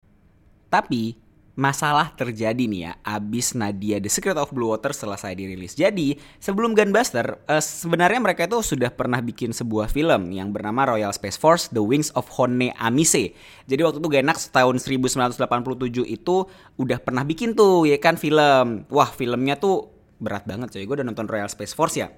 Tapi 0.72 1.27
masalah 1.58 2.14
terjadi 2.14 2.70
nih 2.70 2.82
ya 2.86 2.92
abis 3.02 3.58
Nadia 3.58 3.98
The 3.98 4.14
Secret 4.14 4.38
of 4.38 4.54
Blue 4.54 4.70
Water 4.70 4.94
selesai 4.94 5.34
dirilis. 5.34 5.74
Jadi 5.74 6.14
sebelum 6.38 6.78
Gunbuster 6.78 7.42
uh, 7.50 7.58
sebenarnya 7.58 8.22
mereka 8.22 8.46
itu 8.46 8.62
sudah 8.62 8.94
pernah 8.94 9.18
bikin 9.26 9.58
sebuah 9.58 9.90
film 9.90 10.30
yang 10.30 10.54
bernama 10.54 10.94
Royal 10.94 11.10
Space 11.10 11.36
Force 11.36 11.74
The 11.74 11.82
Wings 11.82 12.14
of 12.14 12.30
Hone 12.38 12.70
Amise. 12.78 13.34
Jadi 13.66 13.82
waktu 13.82 13.98
itu 13.98 14.08
Gainax 14.08 14.54
tahun 14.54 14.78
1987 14.78 16.06
itu 16.06 16.36
udah 16.78 17.02
pernah 17.02 17.26
bikin 17.26 17.58
tuh 17.58 17.90
ya 17.90 17.98
kan 17.98 18.22
film. 18.22 18.86
Wah 18.94 19.10
filmnya 19.10 19.58
tuh 19.58 19.90
berat 20.22 20.46
banget 20.46 20.78
coy. 20.78 20.86
Gue 20.86 20.96
udah 21.02 21.08
nonton 21.10 21.26
Royal 21.26 21.50
Space 21.50 21.74
Force 21.74 21.98
ya. 21.98 22.14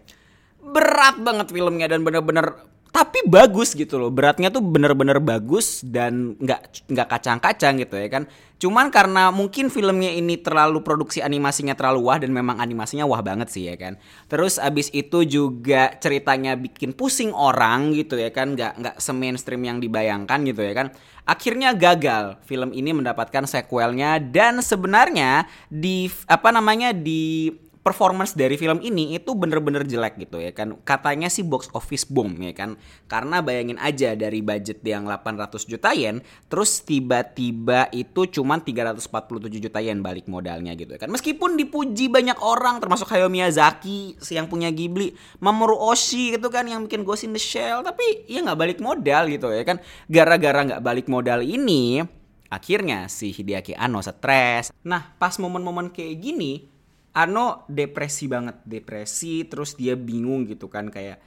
Berat 0.60 1.15
banget 1.24 1.55
filmnya 1.55 1.88
dan 1.88 2.03
bener-bener 2.03 2.60
tapi 2.89 3.22
bagus 3.29 3.77
gitu 3.77 4.01
loh 4.01 4.10
beratnya 4.10 4.50
tuh 4.50 4.65
bener-bener 4.65 5.22
bagus 5.22 5.86
dan 5.86 6.34
nggak 6.41 6.89
nggak 6.89 7.08
kacang-kacang 7.08 7.77
gitu 7.77 7.96
ya 7.96 8.10
kan. 8.10 8.24
Cuman 8.60 8.91
karena 8.91 9.31
mungkin 9.31 9.72
filmnya 9.72 10.12
ini 10.12 10.36
terlalu 10.36 10.84
produksi 10.84 11.24
animasinya 11.24 11.77
terlalu 11.79 12.03
wah 12.12 12.19
dan 12.19 12.36
memang 12.36 12.60
animasinya 12.60 13.08
wah 13.08 13.24
banget 13.24 13.48
sih 13.53 13.69
ya 13.72 13.79
kan. 13.79 13.96
Terus 14.27 14.60
abis 14.60 14.91
itu 14.91 15.24
juga 15.24 15.96
ceritanya 16.01 16.60
bikin 16.60 16.91
pusing 16.91 17.31
orang 17.31 17.96
gitu 17.96 18.19
ya 18.19 18.34
kan 18.36 18.58
nggak 18.58 18.81
nggak 18.81 18.96
semainstream 19.00 19.63
yang 19.63 19.77
dibayangkan 19.79 20.43
gitu 20.43 20.65
ya 20.65 20.74
kan. 20.75 20.88
Akhirnya 21.29 21.77
gagal 21.77 22.41
film 22.43 22.74
ini 22.74 22.89
mendapatkan 22.89 23.46
sequelnya 23.46 24.17
dan 24.17 24.60
sebenarnya 24.65 25.46
di 25.69 26.10
apa 26.25 26.50
namanya 26.50 26.89
di 26.91 27.53
performance 27.89 28.38
dari 28.38 28.53
film 28.53 28.77
ini 28.86 29.17
itu 29.17 29.34
bener-bener 29.34 29.81
jelek 29.81 30.22
gitu 30.22 30.38
ya 30.38 30.53
kan. 30.53 30.77
Katanya 30.86 31.25
sih 31.25 31.41
box 31.41 31.74
office 31.74 32.05
boom 32.05 32.38
ya 32.38 32.53
kan. 32.53 32.77
Karena 33.10 33.41
bayangin 33.41 33.81
aja 33.81 34.13
dari 34.13 34.46
budget 34.46 34.86
yang 34.86 35.10
800 35.10 35.65
juta 35.65 35.89
yen 35.98 36.22
terus 36.46 36.86
tiba-tiba 36.86 37.89
itu 37.89 38.29
cuma 38.29 38.62
347 38.62 39.58
juta 39.58 39.81
yen 39.81 40.05
balik 40.05 40.29
modalnya 40.29 40.77
gitu 40.77 40.93
ya 40.93 41.01
kan. 41.01 41.10
Meskipun 41.10 41.58
dipuji 41.58 42.13
banyak 42.13 42.38
orang 42.46 42.77
termasuk 42.77 43.10
Hayao 43.10 43.34
Miyazaki 43.34 44.22
yang 44.29 44.46
punya 44.46 44.69
Ghibli 44.69 45.17
Mamoru 45.41 45.74
Oshii 45.89 46.38
itu 46.38 46.48
kan 46.53 46.69
yang 46.69 46.86
bikin 46.86 47.01
Ghost 47.01 47.25
in 47.25 47.34
the 47.34 47.41
Shell 47.41 47.81
tapi 47.81 48.29
ya 48.29 48.46
nggak 48.46 48.60
balik 48.60 48.79
modal 48.79 49.25
gitu 49.25 49.50
ya 49.50 49.65
kan. 49.65 49.81
Gara-gara 50.05 50.62
nggak 50.62 50.84
balik 50.86 51.10
modal 51.10 51.41
ini 51.41 52.05
akhirnya 52.50 53.05
si 53.08 53.34
Hideaki 53.34 53.77
Anno 53.77 54.01
stres. 54.01 54.74
Nah 54.86 55.15
pas 55.17 55.38
momen-momen 55.38 55.93
kayak 55.93 56.17
gini 56.19 56.78
Ano 57.10 57.66
depresi 57.66 58.30
banget 58.30 58.62
depresi 58.63 59.48
terus 59.50 59.74
dia 59.74 59.98
bingung 59.98 60.46
gitu 60.46 60.70
kan 60.70 60.94
kayak 60.94 61.20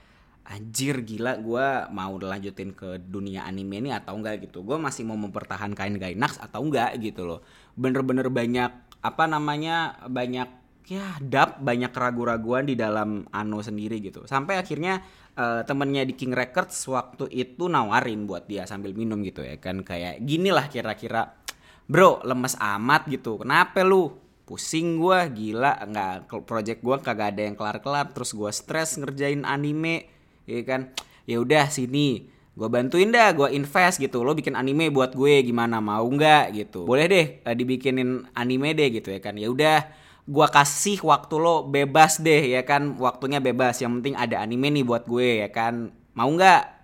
anjir 0.43 1.07
gila 1.07 1.39
gue 1.39 1.67
mau 1.95 2.19
lanjutin 2.19 2.75
ke 2.75 2.99
dunia 2.99 3.47
anime 3.47 3.79
ini 3.79 3.91
atau 3.95 4.19
enggak? 4.19 4.47
Gitu. 4.47 4.63
Gue 4.67 4.79
masih 4.79 5.07
mau 5.07 5.19
mempertahankan 5.19 5.99
Gainax 5.99 6.39
atau 6.43 6.67
enggak 6.67 6.99
gitu 6.99 7.27
loh. 7.27 7.41
Bener-bener 7.79 8.27
banyak 8.27 8.71
apa 9.03 9.25
namanya 9.27 9.99
banyak 10.07 10.49
ya 10.87 11.15
dap 11.23 11.63
banyak 11.63 11.95
keraguan-raguan 11.95 12.67
di 12.67 12.75
dalam 12.75 13.27
Ano 13.31 13.63
sendiri 13.63 14.03
gitu. 14.03 14.27
Sampai 14.27 14.59
akhirnya 14.59 15.03
uh, 15.39 15.63
temennya 15.63 16.03
di 16.07 16.15
King 16.19 16.35
Records 16.35 16.75
waktu 16.91 17.31
itu 17.31 17.71
nawarin 17.71 18.27
buat 18.27 18.51
dia 18.51 18.67
sambil 18.67 18.95
minum 18.95 19.23
gitu 19.23 19.47
ya 19.47 19.59
kan. 19.63 19.87
Kayak 19.87 20.23
gini 20.27 20.51
lah 20.51 20.67
kira-kira 20.67 21.39
bro 21.87 22.23
lemes 22.27 22.59
amat 22.59 23.07
gitu. 23.11 23.43
Kenapa 23.43 23.83
lu 23.87 24.22
pusing 24.43 24.99
gue 24.99 25.19
gila 25.33 25.79
nggak 25.87 26.29
project 26.45 26.83
gue 26.83 26.97
kagak 26.99 27.37
ada 27.37 27.43
yang 27.47 27.57
kelar 27.57 27.79
kelar 27.79 28.11
terus 28.11 28.35
gue 28.35 28.51
stres 28.51 28.99
ngerjain 28.99 29.47
anime 29.47 30.11
ya 30.47 30.63
kan? 30.67 30.91
Ya 31.25 31.39
udah 31.39 31.71
sini. 31.71 32.29
Gue 32.53 32.69
bantuin 32.69 33.09
dah 33.09 33.33
gue 33.33 33.49
invest 33.55 33.97
gitu. 34.03 34.21
Lo 34.21 34.37
bikin 34.37 34.59
anime 34.59 34.93
buat 34.93 35.17
gue 35.17 35.41
gimana 35.41 35.81
mau 35.81 36.05
nggak 36.05 36.53
gitu? 36.53 36.85
Boleh 36.85 37.07
deh 37.09 37.27
uh, 37.47 37.55
dibikinin 37.55 38.29
anime 38.37 38.75
deh 38.77 38.89
gitu 38.93 39.09
ya 39.09 39.21
kan? 39.23 39.39
Ya 39.39 39.49
udah 39.49 39.89
gue 40.23 40.47
kasih 40.53 41.01
waktu 41.03 41.35
lo 41.41 41.65
bebas 41.65 42.21
deh 42.21 42.53
ya 42.53 42.63
kan? 42.67 42.99
Waktunya 42.99 43.41
bebas 43.41 43.81
yang 43.81 44.03
penting 44.03 44.19
ada 44.19 44.43
anime 44.43 44.69
nih 44.69 44.85
buat 44.85 45.09
gue 45.09 45.47
ya 45.47 45.49
kan? 45.49 45.95
Mau 46.13 46.29
nggak? 46.29 46.83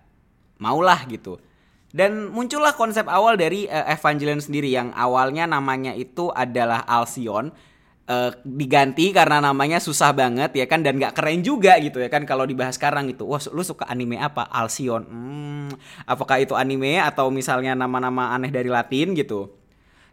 Maulah 0.59 1.07
gitu 1.07 1.39
dan 1.89 2.29
muncullah 2.29 2.77
konsep 2.77 3.09
awal 3.09 3.41
dari 3.41 3.65
uh, 3.65 3.89
Evangelion 3.89 4.45
sendiri 4.45 4.69
yang 4.69 4.93
awalnya 4.93 5.49
namanya 5.49 5.97
itu 5.97 6.29
adalah 6.29 6.85
Alcyon 6.85 7.49
uh, 8.09 8.31
diganti 8.45 9.13
karena 9.13 9.41
namanya 9.41 9.81
susah 9.81 10.13
banget 10.13 10.53
ya 10.53 10.69
kan 10.69 10.85
dan 10.85 11.01
gak 11.01 11.17
keren 11.17 11.41
juga 11.41 11.77
gitu 11.81 12.01
ya 12.01 12.13
kan 12.13 12.29
kalau 12.29 12.49
dibahas 12.49 12.77
sekarang 12.77 13.09
itu 13.13 13.25
wah 13.25 13.41
lu 13.53 13.65
suka 13.65 13.89
anime 13.89 14.21
apa? 14.21 14.49
Alcyon 14.53 15.05
hmm, 15.09 15.71
apakah 16.09 16.45
itu 16.45 16.53
anime 16.57 17.01
atau 17.01 17.33
misalnya 17.33 17.77
nama-nama 17.77 18.37
aneh 18.37 18.53
dari 18.53 18.69
Latin 18.69 19.17
gitu? 19.17 19.53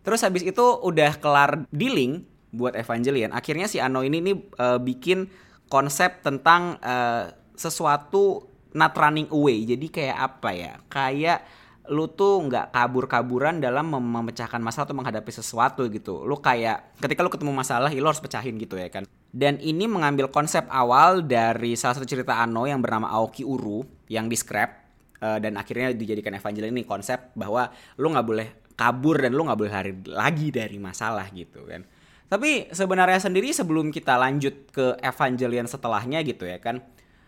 Terus 0.05 0.21
habis 0.21 0.45
itu 0.45 0.61
udah 0.61 1.17
kelar 1.17 1.65
dealing 1.73 2.23
buat 2.53 2.77
Evangelion. 2.77 3.33
Akhirnya 3.33 3.65
si 3.65 3.81
Ano 3.81 4.05
ini 4.05 4.21
nih 4.21 4.35
uh, 4.61 4.79
bikin 4.79 5.27
konsep 5.67 6.21
tentang 6.21 6.77
uh, 6.79 7.33
sesuatu 7.57 8.47
not 8.75 8.93
running 8.93 9.27
away 9.33 9.65
jadi 9.65 9.87
kayak 9.91 10.17
apa 10.19 10.49
ya? 10.53 10.73
Kayak 10.87 11.39
lu 11.91 12.09
tuh 12.11 12.45
nggak 12.47 12.73
kabur-kaburan 12.73 13.61
dalam 13.61 13.91
mem 13.91 14.03
memecahkan 14.03 14.61
masalah 14.61 14.85
atau 14.89 14.97
menghadapi 14.97 15.31
sesuatu 15.31 15.85
gitu. 15.89 16.25
Lu 16.25 16.37
kayak 16.39 16.97
ketika 16.99 17.21
lu 17.21 17.29
ketemu 17.29 17.51
masalah, 17.53 17.89
ya 17.89 17.99
lu 18.01 18.09
harus 18.09 18.23
pecahin 18.23 18.57
gitu 18.57 18.77
ya 18.77 18.89
kan. 18.89 19.03
Dan 19.29 19.59
ini 19.59 19.85
mengambil 19.85 20.31
konsep 20.31 20.63
awal 20.71 21.25
dari 21.25 21.75
salah 21.75 21.99
satu 21.99 22.07
cerita 22.07 22.39
Ano 22.39 22.63
yang 22.65 22.79
bernama 22.79 23.11
Aoki 23.11 23.43
Uru 23.43 23.83
yang 24.07 24.31
di 24.31 24.37
scrap 24.39 24.85
uh, 25.19 25.37
dan 25.43 25.59
akhirnya 25.59 25.91
dijadikan 25.91 26.33
Evangelion 26.37 26.71
ini 26.71 26.87
konsep 26.87 27.35
bahwa 27.35 27.67
lu 27.99 28.09
nggak 28.15 28.25
boleh 28.25 28.47
kabur 28.79 29.19
dan 29.19 29.35
lu 29.35 29.43
nggak 29.43 29.59
boleh 29.59 29.71
lari 29.71 29.93
lagi 30.07 30.47
dari 30.55 30.79
masalah 30.79 31.27
gitu 31.35 31.67
kan. 31.67 31.83
Tapi 32.25 32.73
sebenarnya 32.73 33.21
sendiri 33.21 33.53
sebelum 33.53 33.93
kita 33.93 34.17
lanjut 34.17 34.73
ke 34.73 34.97
Evangelion 35.03 35.69
setelahnya 35.69 36.25
gitu 36.25 36.49
ya 36.49 36.57
kan 36.57 36.81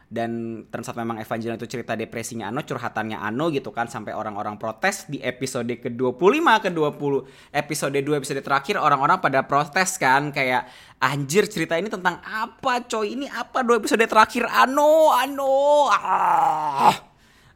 dan 0.08 0.64
ternyata 0.72 0.96
memang 0.96 1.20
Evangelion 1.20 1.60
itu 1.60 1.68
cerita 1.68 1.92
depresinya 1.92 2.48
Ano, 2.48 2.64
curhatannya 2.64 3.20
Ano 3.20 3.52
gitu 3.52 3.76
kan 3.76 3.92
sampai 3.92 4.16
orang-orang 4.16 4.56
protes 4.56 5.04
di 5.12 5.20
episode 5.20 5.68
ke-25 5.68 6.48
ke-20 6.72 7.14
episode 7.52 8.00
2 8.00 8.16
episode 8.16 8.40
terakhir 8.40 8.80
orang-orang 8.80 9.20
pada 9.20 9.44
protes 9.44 10.00
kan 10.00 10.32
kayak 10.32 10.64
anjir 11.04 11.52
cerita 11.52 11.76
ini 11.76 11.92
tentang 11.92 12.24
apa 12.24 12.88
coy? 12.88 13.20
Ini 13.20 13.28
apa? 13.36 13.68
Dua 13.68 13.84
episode 13.84 14.08
terakhir 14.08 14.48
Ano 14.48 15.12
Ano 15.12 15.92
ah! 15.92 16.96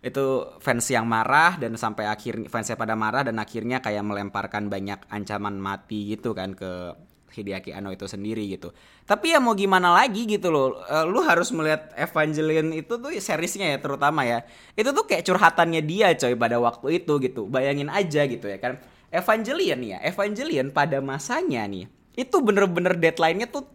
Itu 0.01 0.57
fans 0.59 0.89
yang 0.89 1.05
marah 1.05 1.55
dan 1.61 1.77
sampai 1.77 2.09
akhir 2.09 2.49
fansnya 2.49 2.75
pada 2.75 2.97
marah 2.97 3.21
dan 3.21 3.37
akhirnya 3.37 3.79
kayak 3.79 4.01
melemparkan 4.01 4.67
banyak 4.67 4.97
ancaman 5.07 5.61
mati 5.61 6.09
gitu 6.17 6.33
kan 6.33 6.57
ke 6.57 6.97
Hideaki 7.31 7.71
Anno 7.71 7.95
itu 7.95 8.05
sendiri 8.05 8.43
gitu. 8.51 8.75
Tapi 9.07 9.31
ya 9.31 9.39
mau 9.39 9.55
gimana 9.55 9.95
lagi 9.95 10.27
gitu 10.27 10.51
loh. 10.51 10.83
Uh, 10.85 11.07
lu 11.07 11.23
harus 11.23 11.49
melihat 11.55 11.89
Evangelion 11.95 12.75
itu 12.75 12.99
tuh 12.99 13.11
seriesnya 13.17 13.71
ya 13.73 13.77
terutama 13.79 14.27
ya. 14.27 14.43
Itu 14.75 14.91
tuh 14.91 15.07
kayak 15.07 15.23
curhatannya 15.23 15.81
dia 15.81 16.11
coy 16.15 16.35
pada 16.35 16.59
waktu 16.59 17.01
itu 17.01 17.17
gitu. 17.23 17.47
Bayangin 17.47 17.87
aja 17.87 18.27
gitu 18.27 18.45
ya 18.45 18.59
kan. 18.59 18.77
Evangelion 19.11 19.79
ya, 19.83 19.99
Evangelion 20.07 20.71
pada 20.71 21.03
masanya 21.03 21.67
nih 21.67 21.87
itu 22.15 22.37
bener-bener 22.43 22.95
deadline-nya 22.99 23.47
tuh 23.47 23.67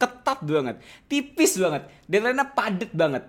ketat 0.00 0.40
banget, 0.42 0.80
tipis 1.10 1.60
banget, 1.60 1.86
deadline-nya 2.08 2.46
padet 2.56 2.90
banget. 2.94 3.24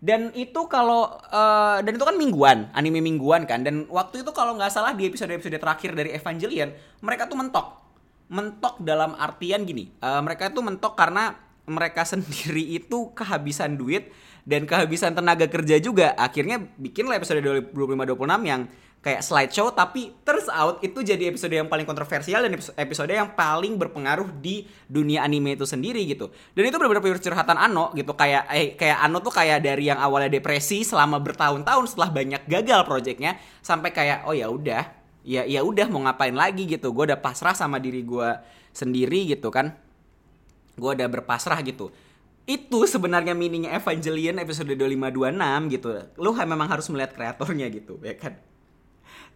Dan 0.00 0.32
itu 0.32 0.64
kalau 0.64 1.20
uh, 1.28 1.78
dan 1.84 1.92
itu 1.92 2.04
kan 2.04 2.16
mingguan, 2.16 2.58
anime 2.72 3.04
mingguan 3.04 3.44
kan. 3.44 3.60
Dan 3.60 3.84
waktu 3.88 4.24
itu 4.24 4.32
kalau 4.32 4.56
nggak 4.56 4.72
salah 4.72 4.96
di 4.96 5.04
episode-episode 5.08 5.60
terakhir 5.60 5.92
dari 5.92 6.16
Evangelion, 6.16 6.72
mereka 7.04 7.28
tuh 7.28 7.36
mentok 7.36 7.79
mentok 8.30 8.78
dalam 8.80 9.18
artian 9.18 9.66
gini 9.66 9.90
uh, 9.98 10.22
mereka 10.22 10.48
itu 10.48 10.62
mentok 10.62 10.94
karena 10.94 11.34
mereka 11.70 12.02
sendiri 12.12 12.78
itu 12.78 13.14
kehabisan 13.14 13.78
duit 13.78 14.10
dan 14.48 14.64
kehabisan 14.64 15.12
tenaga 15.14 15.46
kerja 15.46 15.76
juga. 15.78 16.16
Akhirnya 16.16 16.58
bikin 16.80 17.06
lah 17.06 17.20
episode 17.20 17.44
25-26 17.70 18.50
yang 18.50 18.66
kayak 19.00 19.24
slideshow 19.24 19.72
tapi 19.72 20.12
turns 20.28 20.44
out 20.52 20.76
itu 20.84 21.00
jadi 21.00 21.32
episode 21.32 21.56
yang 21.56 21.72
paling 21.72 21.88
kontroversial 21.88 22.44
dan 22.44 22.52
episode 22.52 23.08
yang 23.08 23.32
paling 23.32 23.80
berpengaruh 23.80 24.28
di 24.44 24.68
dunia 24.84 25.24
anime 25.24 25.56
itu 25.56 25.64
sendiri 25.64 26.04
gitu. 26.04 26.28
Dan 26.52 26.68
itu 26.68 26.76
benar-benar 26.76 27.00
pure 27.00 27.16
curhatan 27.16 27.56
Ano 27.56 27.96
gitu 27.96 28.12
kayak 28.12 28.44
eh 28.52 28.76
kayak 28.76 29.00
Ano 29.00 29.24
tuh 29.24 29.32
kayak 29.32 29.64
dari 29.64 29.88
yang 29.88 29.96
awalnya 29.96 30.28
depresi 30.28 30.84
selama 30.84 31.16
bertahun-tahun 31.16 31.96
setelah 31.96 32.10
banyak 32.12 32.42
gagal 32.44 32.80
proyeknya 32.84 33.40
sampai 33.64 33.88
kayak 33.94 34.28
oh 34.28 34.36
ya 34.36 34.52
udah 34.52 34.99
ya 35.26 35.44
ya 35.44 35.60
udah 35.60 35.86
mau 35.88 36.02
ngapain 36.04 36.34
lagi 36.34 36.66
gitu. 36.66 36.92
Gue 36.92 37.10
udah 37.10 37.20
pasrah 37.20 37.56
sama 37.56 37.80
diri 37.82 38.04
gue 38.04 38.28
sendiri 38.72 39.30
gitu 39.30 39.48
kan. 39.52 39.74
Gue 40.76 40.90
udah 40.96 41.08
berpasrah 41.08 41.60
gitu. 41.66 41.92
Itu 42.48 42.88
sebenarnya 42.88 43.36
mininya 43.36 43.70
Evangelion 43.76 44.40
episode 44.40 44.74
2526 44.74 45.74
gitu. 45.76 45.88
Lu 46.18 46.32
memang 46.34 46.68
harus 46.68 46.86
melihat 46.90 47.14
kreatornya 47.14 47.66
gitu 47.70 48.00
ya 48.02 48.16
kan? 48.16 48.34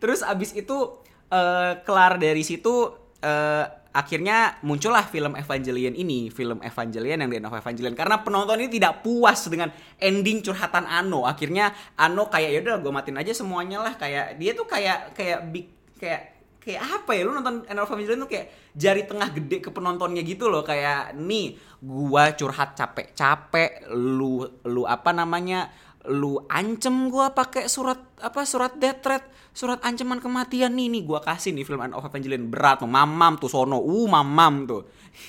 Terus 0.03 0.25
abis 0.25 0.53
itu 0.57 1.01
uh, 1.31 1.73
kelar 1.87 2.19
dari 2.19 2.43
situ 2.43 2.91
uh, 3.25 3.65
akhirnya 3.95 4.59
muncullah 4.67 5.07
film 5.07 5.39
Evangelion 5.39 5.95
ini, 5.95 6.27
film 6.29 6.59
Evangelion 6.61 7.23
yang 7.23 7.31
di 7.31 7.39
of 7.39 7.55
Evangelion. 7.55 7.95
Karena 7.95 8.21
penonton 8.21 8.59
ini 8.59 8.77
tidak 8.77 9.07
puas 9.07 9.47
dengan 9.47 9.71
ending 10.03 10.43
curhatan 10.43 10.85
Ano. 10.91 11.25
Akhirnya 11.25 11.71
Ano 11.95 12.27
kayak 12.27 12.51
ya 12.51 12.61
udah 12.61 12.83
gue 12.83 12.93
matiin 12.93 13.19
aja 13.23 13.33
semuanya 13.33 13.79
lah. 13.81 13.95
Kayak 13.95 14.35
dia 14.43 14.53
tuh 14.59 14.67
kayak 14.67 15.15
kayak 15.15 15.41
big 15.55 15.71
kayak 15.99 16.35
kayak 16.65 16.81
apa 16.81 17.11
ya? 17.13 17.23
Lu 17.29 17.37
nonton 17.37 17.69
of 17.69 17.91
Evangelion 17.93 18.25
tuh 18.25 18.31
kayak 18.33 18.47
jari 18.73 19.05
tengah 19.05 19.29
gede 19.37 19.61
ke 19.61 19.71
penontonnya 19.71 20.25
gitu 20.25 20.49
loh. 20.49 20.65
Kayak 20.65 21.13
nih 21.13 21.61
gua 21.85 22.33
curhat 22.33 22.73
capek-capek 22.73 23.93
lu 23.93 24.49
lu 24.65 24.89
apa 24.89 25.13
namanya 25.13 25.69
lu 26.09 26.41
ancem 26.49 27.13
gua 27.13 27.37
pakai 27.37 27.69
surat 27.69 28.01
apa 28.21 28.45
surat 28.49 28.77
death 28.81 29.01
threat 29.05 29.25
surat 29.55 29.79
ancaman 29.85 30.19
kematian 30.19 30.73
nih 30.73 30.89
nih 30.89 31.03
gua 31.05 31.21
kasih 31.21 31.53
nih 31.53 31.69
film 31.69 31.85
of 31.93 32.05
Evangelion 32.09 32.49
berat 32.49 32.81
tuh 32.81 32.89
mamam 32.89 33.37
tuh 33.37 33.53
sono. 33.53 33.79
Uh 33.85 34.09
mamam 34.09 34.65
tuh. 34.65 34.83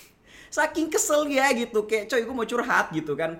Saking 0.56 0.88
kesel 0.88 1.28
ya 1.28 1.52
gitu 1.52 1.84
kayak 1.84 2.08
coy 2.08 2.24
gua 2.24 2.36
mau 2.36 2.48
curhat 2.48 2.96
gitu 2.96 3.12
kan 3.20 3.38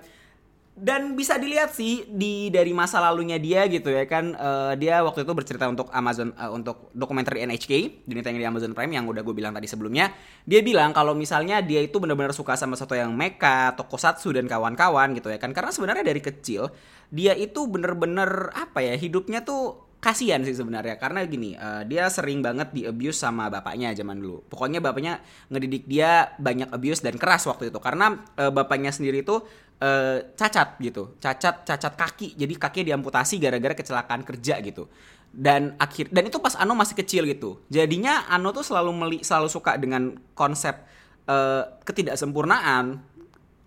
dan 0.76 1.16
bisa 1.16 1.40
dilihat 1.40 1.72
sih 1.72 2.04
di 2.04 2.52
dari 2.52 2.76
masa 2.76 3.00
lalunya 3.00 3.40
dia 3.40 3.64
gitu 3.64 3.88
ya 3.88 4.04
kan 4.04 4.36
uh, 4.36 4.76
dia 4.76 5.00
waktu 5.00 5.24
itu 5.24 5.32
bercerita 5.32 5.64
untuk 5.72 5.88
Amazon 5.88 6.36
uh, 6.36 6.52
untuk 6.52 6.92
dokumenter 6.92 7.40
NHK 7.48 8.04
di 8.04 8.12
di 8.12 8.44
Amazon 8.44 8.76
Prime 8.76 8.92
yang 8.92 9.08
udah 9.08 9.24
gue 9.24 9.32
bilang 9.32 9.56
tadi 9.56 9.64
sebelumnya. 9.64 10.12
Dia 10.44 10.60
bilang 10.60 10.92
kalau 10.92 11.16
misalnya 11.16 11.64
dia 11.64 11.80
itu 11.80 11.96
benar-benar 11.96 12.36
suka 12.36 12.60
sama 12.60 12.76
sesuatu 12.76 12.92
yang 12.92 13.16
mecha, 13.16 13.72
tokusatsu 13.72 14.36
dan 14.36 14.44
kawan-kawan 14.44 15.16
gitu 15.16 15.32
ya 15.32 15.40
kan. 15.40 15.56
Karena 15.56 15.72
sebenarnya 15.72 16.04
dari 16.04 16.20
kecil 16.20 16.68
dia 17.08 17.32
itu 17.32 17.64
bener-bener 17.64 18.52
apa 18.52 18.84
ya 18.84 19.00
hidupnya 19.00 19.48
tuh 19.48 19.96
kasihan 19.96 20.44
sih 20.44 20.52
sebenarnya. 20.52 21.00
Karena 21.00 21.24
gini 21.24 21.56
uh, 21.56 21.88
dia 21.88 22.12
sering 22.12 22.44
banget 22.44 22.76
di 22.76 22.84
abuse 22.84 23.16
sama 23.16 23.48
bapaknya 23.48 23.96
zaman 23.96 24.20
dulu. 24.20 24.44
Pokoknya 24.44 24.84
bapaknya 24.84 25.24
ngedidik 25.48 25.88
dia 25.88 26.36
banyak 26.36 26.68
abuse 26.68 27.00
dan 27.00 27.16
keras 27.16 27.48
waktu 27.48 27.72
itu. 27.72 27.80
Karena 27.80 28.12
uh, 28.36 28.52
bapaknya 28.52 28.92
sendiri 28.92 29.24
itu 29.24 29.40
uh, 29.80 30.18
cacat 30.36 30.78
gitu. 30.80 31.16
Cacat 31.20 31.64
cacat 31.66 31.92
kaki. 31.96 32.36
Jadi 32.36 32.54
kakinya 32.56 32.86
diamputasi 32.94 33.40
gara-gara 33.40 33.74
kecelakaan 33.76 34.22
kerja 34.24 34.60
gitu. 34.64 34.88
Dan 35.36 35.76
akhir 35.76 36.08
dan 36.14 36.24
itu 36.28 36.40
pas 36.40 36.56
Ano 36.56 36.72
masih 36.72 36.96
kecil 36.96 37.28
gitu. 37.28 37.60
Jadinya 37.68 38.24
Ano 38.30 38.52
tuh 38.56 38.64
selalu 38.64 38.90
meli, 38.94 39.18
selalu 39.20 39.48
suka 39.52 39.76
dengan 39.76 40.16
konsep 40.32 40.80
uh, 41.28 41.80
ketidaksempurnaan. 41.84 43.16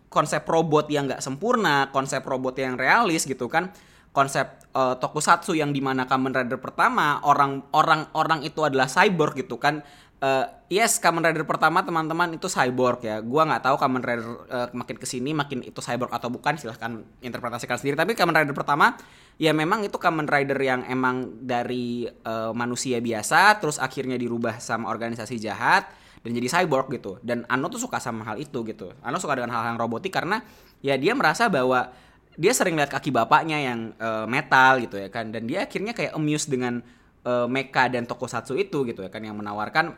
Konsep 0.09 0.41
robot 0.49 0.89
yang 0.89 1.05
nggak 1.05 1.21
sempurna 1.21 1.93
konsep 1.93 2.25
robot 2.25 2.57
yang 2.57 2.73
realis 2.81 3.29
gitu 3.29 3.45
kan. 3.45 3.69
Konsep 4.09 4.65
uh, 4.73 4.97
tokusatsu 4.97 5.53
yang 5.53 5.69
di 5.69 5.85
mana 5.85 6.09
Kamen 6.09 6.33
Rider 6.33 6.57
pertama 6.57 7.21
orang 7.21 7.69
orang 7.77 8.09
orang 8.17 8.41
itu 8.41 8.65
adalah 8.65 8.89
cyborg 8.89 9.37
gitu 9.37 9.61
kan 9.61 9.85
uh, 10.19 10.45
yes 10.67 10.99
Kamen 10.99 11.23
Rider 11.23 11.43
pertama 11.47 11.83
teman-teman 11.83 12.35
itu 12.35 12.47
cyborg 12.51 13.03
ya. 13.03 13.19
Gua 13.23 13.47
nggak 13.47 13.63
tahu 13.65 13.75
Kamen 13.79 14.01
Rider 14.03 14.27
uh, 14.47 14.67
makin 14.75 14.95
ke 14.99 15.07
sini 15.07 15.31
makin 15.31 15.63
itu 15.63 15.79
cyborg 15.79 16.11
atau 16.11 16.29
bukan 16.31 16.59
silahkan 16.59 17.03
interpretasikan 17.23 17.79
sendiri. 17.79 17.95
Tapi 17.97 18.13
Kamen 18.15 18.35
Rider 18.35 18.55
pertama 18.55 18.95
ya 19.39 19.55
memang 19.55 19.83
itu 19.83 19.95
Kamen 19.95 20.27
Rider 20.27 20.59
yang 20.59 20.85
emang 20.87 21.43
dari 21.43 22.05
uh, 22.05 22.51
manusia 22.51 22.99
biasa 22.99 23.57
terus 23.59 23.79
akhirnya 23.79 24.19
dirubah 24.19 24.59
sama 24.59 24.91
organisasi 24.91 25.39
jahat 25.39 25.89
dan 26.21 26.31
jadi 26.35 26.47
cyborg 26.51 26.91
gitu. 26.93 27.17
Dan 27.23 27.47
Ano 27.47 27.71
tuh 27.71 27.79
suka 27.79 27.97
sama 27.97 28.27
hal 28.27 28.37
itu 28.39 28.61
gitu. 28.67 28.91
Ano 29.01 29.17
suka 29.17 29.39
dengan 29.39 29.55
hal-hal 29.55 29.79
robotik 29.79 30.11
karena 30.11 30.43
ya 30.83 30.99
dia 30.99 31.15
merasa 31.15 31.47
bahwa 31.47 31.91
dia 32.39 32.55
sering 32.55 32.79
lihat 32.79 32.87
kaki 32.87 33.11
bapaknya 33.11 33.59
yang 33.59 33.91
uh, 33.99 34.23
metal 34.23 34.79
gitu 34.79 34.95
ya 34.99 35.09
kan. 35.11 35.31
Dan 35.31 35.47
dia 35.47 35.67
akhirnya 35.67 35.95
kayak 35.95 36.15
amused 36.15 36.51
dengan 36.51 36.83
mecha 37.29 37.91
dan 37.91 38.07
tokusatsu 38.07 38.57
itu 38.57 38.87
gitu 38.87 39.03
ya 39.05 39.11
kan 39.11 39.21
yang 39.21 39.35
menawarkan 39.37 39.91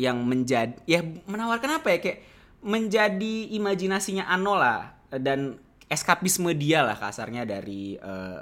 yang 0.00 0.24
menjadi 0.24 0.80
ya 0.88 1.04
menawarkan 1.04 1.84
apa 1.84 1.92
ya 1.92 1.98
kayak 2.00 2.18
menjadi 2.64 3.52
imajinasinya 3.52 4.24
Ano 4.24 4.56
lah 4.56 4.96
dan 5.12 5.60
eskapisme 5.92 6.56
dia 6.56 6.80
lah 6.80 6.96
kasarnya 6.96 7.44
dari 7.44 8.00
uh, 8.00 8.40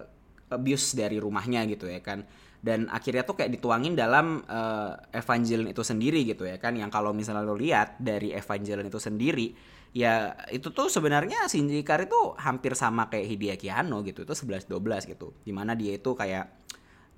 abuse 0.54 0.94
dari 0.94 1.18
rumahnya 1.18 1.66
gitu 1.66 1.90
ya 1.90 1.98
kan. 1.98 2.22
Dan 2.58 2.90
akhirnya 2.90 3.22
tuh 3.22 3.38
kayak 3.38 3.54
dituangin 3.54 3.94
dalam 3.94 4.42
uh, 4.42 4.98
Evangelion 5.14 5.70
itu 5.70 5.82
sendiri 5.86 6.26
gitu 6.26 6.46
ya 6.46 6.58
kan. 6.58 6.74
Yang 6.74 6.90
kalau 6.90 7.10
misalnya 7.14 7.46
lo 7.46 7.54
lihat 7.54 7.98
dari 7.98 8.34
Evangelion 8.34 8.86
itu 8.86 9.00
sendiri 9.00 9.54
ya 9.96 10.36
itu 10.52 10.68
tuh 10.68 10.92
sebenarnya 10.92 11.48
Shinji 11.48 11.80
Ikari 11.80 12.04
itu 12.04 12.36
hampir 12.36 12.76
sama 12.76 13.08
kayak 13.08 13.24
Hideaki 13.24 13.72
Anno 13.72 14.04
gitu 14.04 14.26
itu 14.26 14.34
11 14.34 14.68
12 14.68 15.10
gitu. 15.14 15.32
Di 15.46 15.54
mana 15.54 15.72
dia 15.78 15.96
itu 15.96 16.12
kayak 16.12 16.67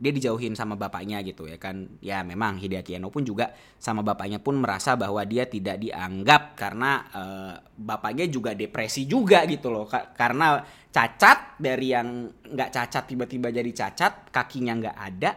dia 0.01 0.17
dijauhin 0.17 0.57
sama 0.57 0.81
bapaknya 0.81 1.21
gitu 1.21 1.45
ya 1.45 1.61
kan. 1.61 2.01
Ya 2.01 2.25
memang 2.25 2.57
Hideaki 2.57 2.97
Anno 2.97 3.13
pun 3.13 3.21
juga 3.21 3.53
sama 3.77 4.01
bapaknya 4.01 4.41
pun 4.41 4.57
merasa 4.57 4.97
bahwa 4.97 5.21
dia 5.29 5.45
tidak 5.45 5.77
dianggap 5.77 6.57
karena 6.57 7.05
uh, 7.13 7.55
bapaknya 7.77 8.25
juga 8.33 8.57
depresi 8.57 9.05
juga 9.05 9.45
gitu 9.45 9.69
loh. 9.69 9.85
Ka 9.85 10.17
karena 10.17 10.65
cacat 10.89 11.61
dari 11.61 11.93
yang 11.93 12.33
nggak 12.33 12.71
cacat 12.73 13.05
tiba-tiba 13.13 13.53
jadi 13.53 13.71
cacat 13.77 14.33
kakinya 14.33 14.73
nggak 14.81 14.97
ada 14.97 15.31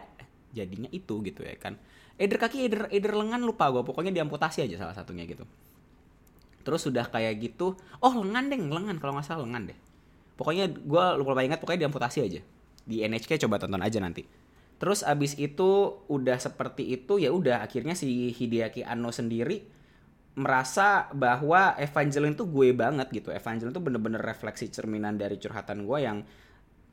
jadinya 0.56 0.88
itu 0.88 1.20
gitu 1.20 1.44
ya 1.44 1.60
kan. 1.60 1.76
Eder 2.16 2.40
kaki 2.40 2.64
eder 2.64 2.88
eder 2.88 3.12
lengan 3.12 3.44
lupa 3.44 3.68
gue 3.68 3.84
pokoknya 3.84 4.16
diamputasi 4.16 4.64
aja 4.64 4.80
salah 4.80 4.96
satunya 4.96 5.28
gitu. 5.28 5.44
Terus 6.64 6.80
sudah 6.80 7.04
kayak 7.12 7.36
gitu 7.36 7.76
oh 8.00 8.12
lengan 8.16 8.48
deh 8.48 8.56
lengan. 8.56 8.96
Kalau 8.96 9.12
nggak 9.12 9.28
salah 9.28 9.44
lengan 9.44 9.68
deh. 9.68 9.78
Pokoknya 10.40 10.72
gue 10.72 11.04
lupa 11.20 11.44
ingat 11.44 11.60
pokoknya 11.60 11.84
diamputasi 11.84 12.24
aja. 12.24 12.40
Di 12.84 13.04
NHK 13.04 13.44
coba 13.44 13.60
tonton 13.60 13.84
aja 13.84 14.00
nanti 14.00 14.43
Terus 14.78 15.06
abis 15.06 15.38
itu 15.38 16.02
udah 16.10 16.36
seperti 16.36 16.92
itu 16.92 17.22
ya 17.22 17.30
udah 17.30 17.62
akhirnya 17.62 17.94
si 17.94 18.34
Hideaki 18.34 18.82
Anno 18.82 19.14
sendiri 19.14 19.70
merasa 20.34 21.06
bahwa 21.14 21.78
Evangelion 21.78 22.34
tuh 22.34 22.50
gue 22.50 22.74
banget 22.74 23.06
gitu. 23.14 23.30
Evangelion 23.30 23.70
tuh 23.70 23.84
bener-bener 23.84 24.18
refleksi 24.18 24.66
cerminan 24.66 25.14
dari 25.14 25.38
curhatan 25.38 25.86
gue 25.86 25.98
yang 26.02 26.18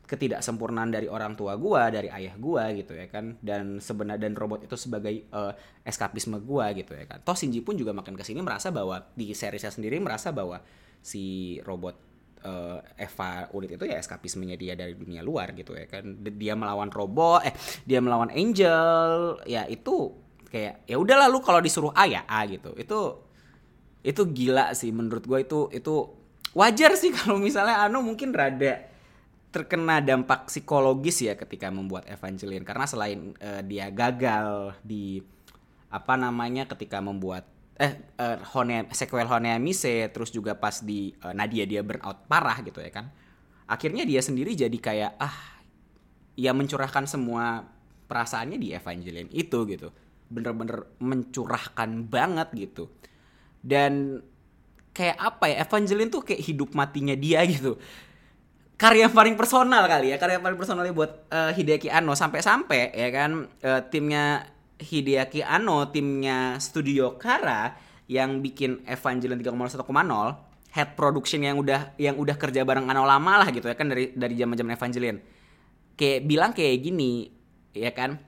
ketidaksempurnaan 0.05 0.91
dari 0.91 1.07
orang 1.07 1.39
tua 1.39 1.55
gue, 1.55 1.81
dari 1.89 2.11
ayah 2.11 2.37
gue 2.37 2.63
gitu 2.85 2.93
ya 2.93 3.09
kan. 3.09 3.41
Dan 3.41 3.81
sebenarnya 3.81 4.29
dan 4.29 4.37
robot 4.37 4.69
itu 4.69 4.77
sebagai 4.77 5.25
uh, 5.33 5.55
eskapisme 5.81 6.37
gue 6.37 6.65
gitu 6.85 6.93
ya 6.93 7.09
kan. 7.09 7.17
Toh 7.25 7.33
Shinji 7.33 7.65
pun 7.65 7.73
juga 7.73 7.97
makin 7.97 8.13
ke 8.13 8.21
sini 8.21 8.45
merasa 8.45 8.69
bahwa 8.69 9.09
di 9.17 9.33
seriesnya 9.33 9.73
sendiri 9.73 9.97
merasa 9.97 10.29
bahwa 10.29 10.61
si 11.01 11.57
robot 11.65 12.10
uh, 12.45 12.79
Eva 12.97 13.49
Unit 13.53 13.77
itu 13.77 13.85
ya 13.87 13.97
eskapismenya 13.97 14.55
dia 14.57 14.73
dari 14.77 14.93
dunia 14.93 15.21
luar 15.25 15.53
gitu 15.57 15.73
ya 15.73 15.85
kan. 15.89 16.21
Dia 16.21 16.53
melawan 16.57 16.89
robot 16.89 17.45
eh 17.45 17.53
dia 17.85 17.99
melawan 18.01 18.29
angel 18.33 19.39
ya 19.45 19.65
itu 19.65 20.13
kayak 20.51 20.83
ya 20.85 20.97
udah 20.99 21.27
lalu 21.27 21.37
kalau 21.41 21.59
disuruh 21.63 21.93
A 21.95 22.05
ya 22.05 22.25
A 22.25 22.45
gitu. 22.45 22.75
Itu 22.77 23.31
itu 24.01 24.21
gila 24.33 24.73
sih 24.73 24.89
menurut 24.89 25.23
gue 25.25 25.39
itu 25.45 25.59
itu 25.73 25.95
wajar 26.57 26.97
sih 26.97 27.13
kalau 27.17 27.37
misalnya 27.37 27.85
Ano 27.85 28.01
mungkin 28.01 28.33
rada 28.33 28.89
terkena 29.51 29.99
dampak 29.99 30.47
psikologis 30.47 31.27
ya 31.27 31.35
ketika 31.35 31.67
membuat 31.67 32.07
Evangelion 32.07 32.63
karena 32.63 32.87
selain 32.87 33.35
uh, 33.43 33.59
dia 33.61 33.91
gagal 33.91 34.79
di 34.79 35.19
apa 35.91 36.15
namanya 36.15 36.63
ketika 36.71 37.03
membuat 37.03 37.43
eh 37.81 37.97
uh, 38.21 38.37
Hone 38.53 38.85
sequel 38.93 39.25
Hone 39.25 39.57
Mise 39.57 40.13
terus 40.13 40.29
juga 40.29 40.53
pas 40.53 40.85
di 40.85 41.09
uh, 41.25 41.33
Nadia 41.33 41.65
dia 41.65 41.81
burnout 41.81 42.29
parah 42.29 42.61
gitu 42.61 42.77
ya 42.77 42.93
kan. 42.93 43.09
Akhirnya 43.65 44.05
dia 44.05 44.21
sendiri 44.21 44.53
jadi 44.53 44.77
kayak 44.77 45.17
ah 45.17 45.65
ya 46.37 46.53
mencurahkan 46.53 47.09
semua 47.09 47.65
perasaannya 48.05 48.61
di 48.61 48.77
Evangelion 48.77 49.33
itu 49.33 49.65
gitu. 49.65 49.89
Bener-bener 50.29 50.93
mencurahkan 51.01 52.05
banget 52.05 52.53
gitu. 52.53 52.93
Dan 53.65 54.21
kayak 54.93 55.17
apa 55.17 55.49
ya 55.49 55.65
Evangelion 55.65 56.13
tuh 56.13 56.21
kayak 56.21 56.45
hidup 56.45 56.77
matinya 56.77 57.17
dia 57.17 57.41
gitu. 57.57 57.81
Karya 58.77 59.09
paling 59.09 59.33
personal 59.37 59.85
kali 59.85 60.13
ya 60.13 60.17
karya 60.21 60.41
paling 60.41 60.57
personalnya 60.57 60.93
buat 60.93 61.25
uh, 61.33 61.49
Hideaki 61.49 61.89
Anno. 61.89 62.13
Sampai-sampai 62.13 62.93
ya 62.93 63.09
kan 63.09 63.49
uh, 63.65 63.81
timnya 63.89 64.45
Hideaki 64.81 65.45
Anno 65.45 65.87
timnya 65.93 66.57
Studio 66.57 67.15
Kara 67.21 67.77
yang 68.11 68.41
bikin 68.43 68.83
Evangelion 68.89 69.39
3.1.0 69.39 70.51
head 70.71 70.89
production 70.95 71.43
yang 71.43 71.59
udah 71.59 71.95
yang 71.99 72.15
udah 72.15 72.35
kerja 72.39 72.63
bareng 72.63 72.87
Anno 72.87 73.03
lama 73.03 73.43
lah 73.43 73.47
gitu 73.51 73.67
ya 73.67 73.75
kan 73.75 73.91
dari 73.91 74.15
dari 74.15 74.35
zaman-zaman 74.35 74.75
Evangelion. 74.75 75.17
Kayak 75.99 76.19
bilang 76.25 76.51
kayak 76.55 76.77
gini 76.81 77.29
ya 77.75 77.91
kan? 77.91 78.19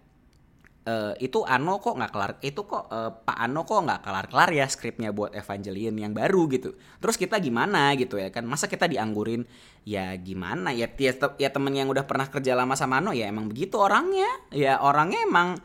Uh, 0.83 1.15
itu 1.23 1.39
Ano 1.47 1.79
kok 1.79 1.95
nggak 1.95 2.11
kelar 2.11 2.31
itu 2.43 2.59
kok 2.67 2.91
uh, 2.91 3.07
Pak 3.23 3.39
Ano 3.39 3.63
kok 3.63 3.87
nggak 3.87 4.03
kelar 4.03 4.27
kelar 4.27 4.51
ya 4.51 4.67
skripnya 4.67 5.15
buat 5.15 5.31
Evangelion 5.31 5.95
yang 5.95 6.11
baru 6.11 6.51
gitu. 6.51 6.75
Terus 6.99 7.15
kita 7.15 7.39
gimana 7.39 7.95
gitu 7.95 8.19
ya 8.19 8.27
kan? 8.27 8.43
Masa 8.43 8.67
kita 8.67 8.91
dianggurin? 8.91 9.47
Ya 9.87 10.11
gimana? 10.19 10.75
Ya 10.75 10.91
ya, 10.91 11.15
ya 11.39 11.49
temen 11.55 11.71
yang 11.71 11.87
udah 11.87 12.03
pernah 12.03 12.27
kerja 12.27 12.51
lama 12.59 12.75
sama 12.75 12.99
Ano 12.99 13.15
ya 13.15 13.31
emang 13.31 13.47
begitu 13.47 13.79
orangnya. 13.79 14.27
Ya 14.51 14.83
orangnya 14.83 15.23
emang 15.23 15.63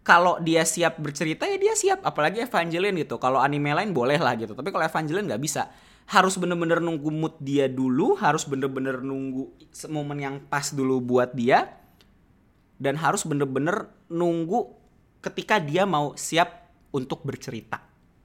kalau 0.00 0.40
dia 0.40 0.64
siap 0.64 0.96
bercerita 0.96 1.44
ya 1.44 1.56
dia 1.60 1.74
siap. 1.76 2.00
Apalagi 2.04 2.40
Evangelion 2.44 2.96
gitu. 2.96 3.20
Kalau 3.20 3.38
anime 3.40 3.76
lain 3.76 3.92
boleh 3.92 4.16
lah 4.16 4.36
gitu. 4.36 4.56
Tapi 4.56 4.68
kalau 4.72 4.84
Evangelion 4.84 5.28
nggak 5.28 5.42
bisa. 5.42 5.68
Harus 6.10 6.34
bener-bener 6.40 6.82
nunggu 6.82 7.06
mood 7.12 7.38
dia 7.38 7.70
dulu 7.70 8.18
harus 8.18 8.42
bener-bener 8.42 8.98
nunggu 8.98 9.46
momen 9.94 10.18
yang 10.18 10.36
pas 10.42 10.74
dulu 10.74 10.98
buat 10.98 11.30
dia 11.30 11.70
dan 12.82 12.98
harus 12.98 13.22
bener-bener 13.22 13.86
nunggu 14.10 14.74
ketika 15.22 15.62
dia 15.62 15.86
mau 15.86 16.18
siap 16.18 16.66
untuk 16.90 17.22
bercerita 17.22 17.78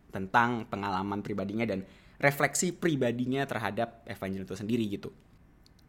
tentang 0.10 0.66
pengalaman 0.66 1.22
pribadinya 1.22 1.68
dan 1.68 1.86
refleksi 2.18 2.74
pribadinya 2.74 3.46
terhadap 3.46 4.02
Evangelion 4.10 4.50
itu 4.50 4.58
sendiri 4.58 4.84
gitu 4.90 5.14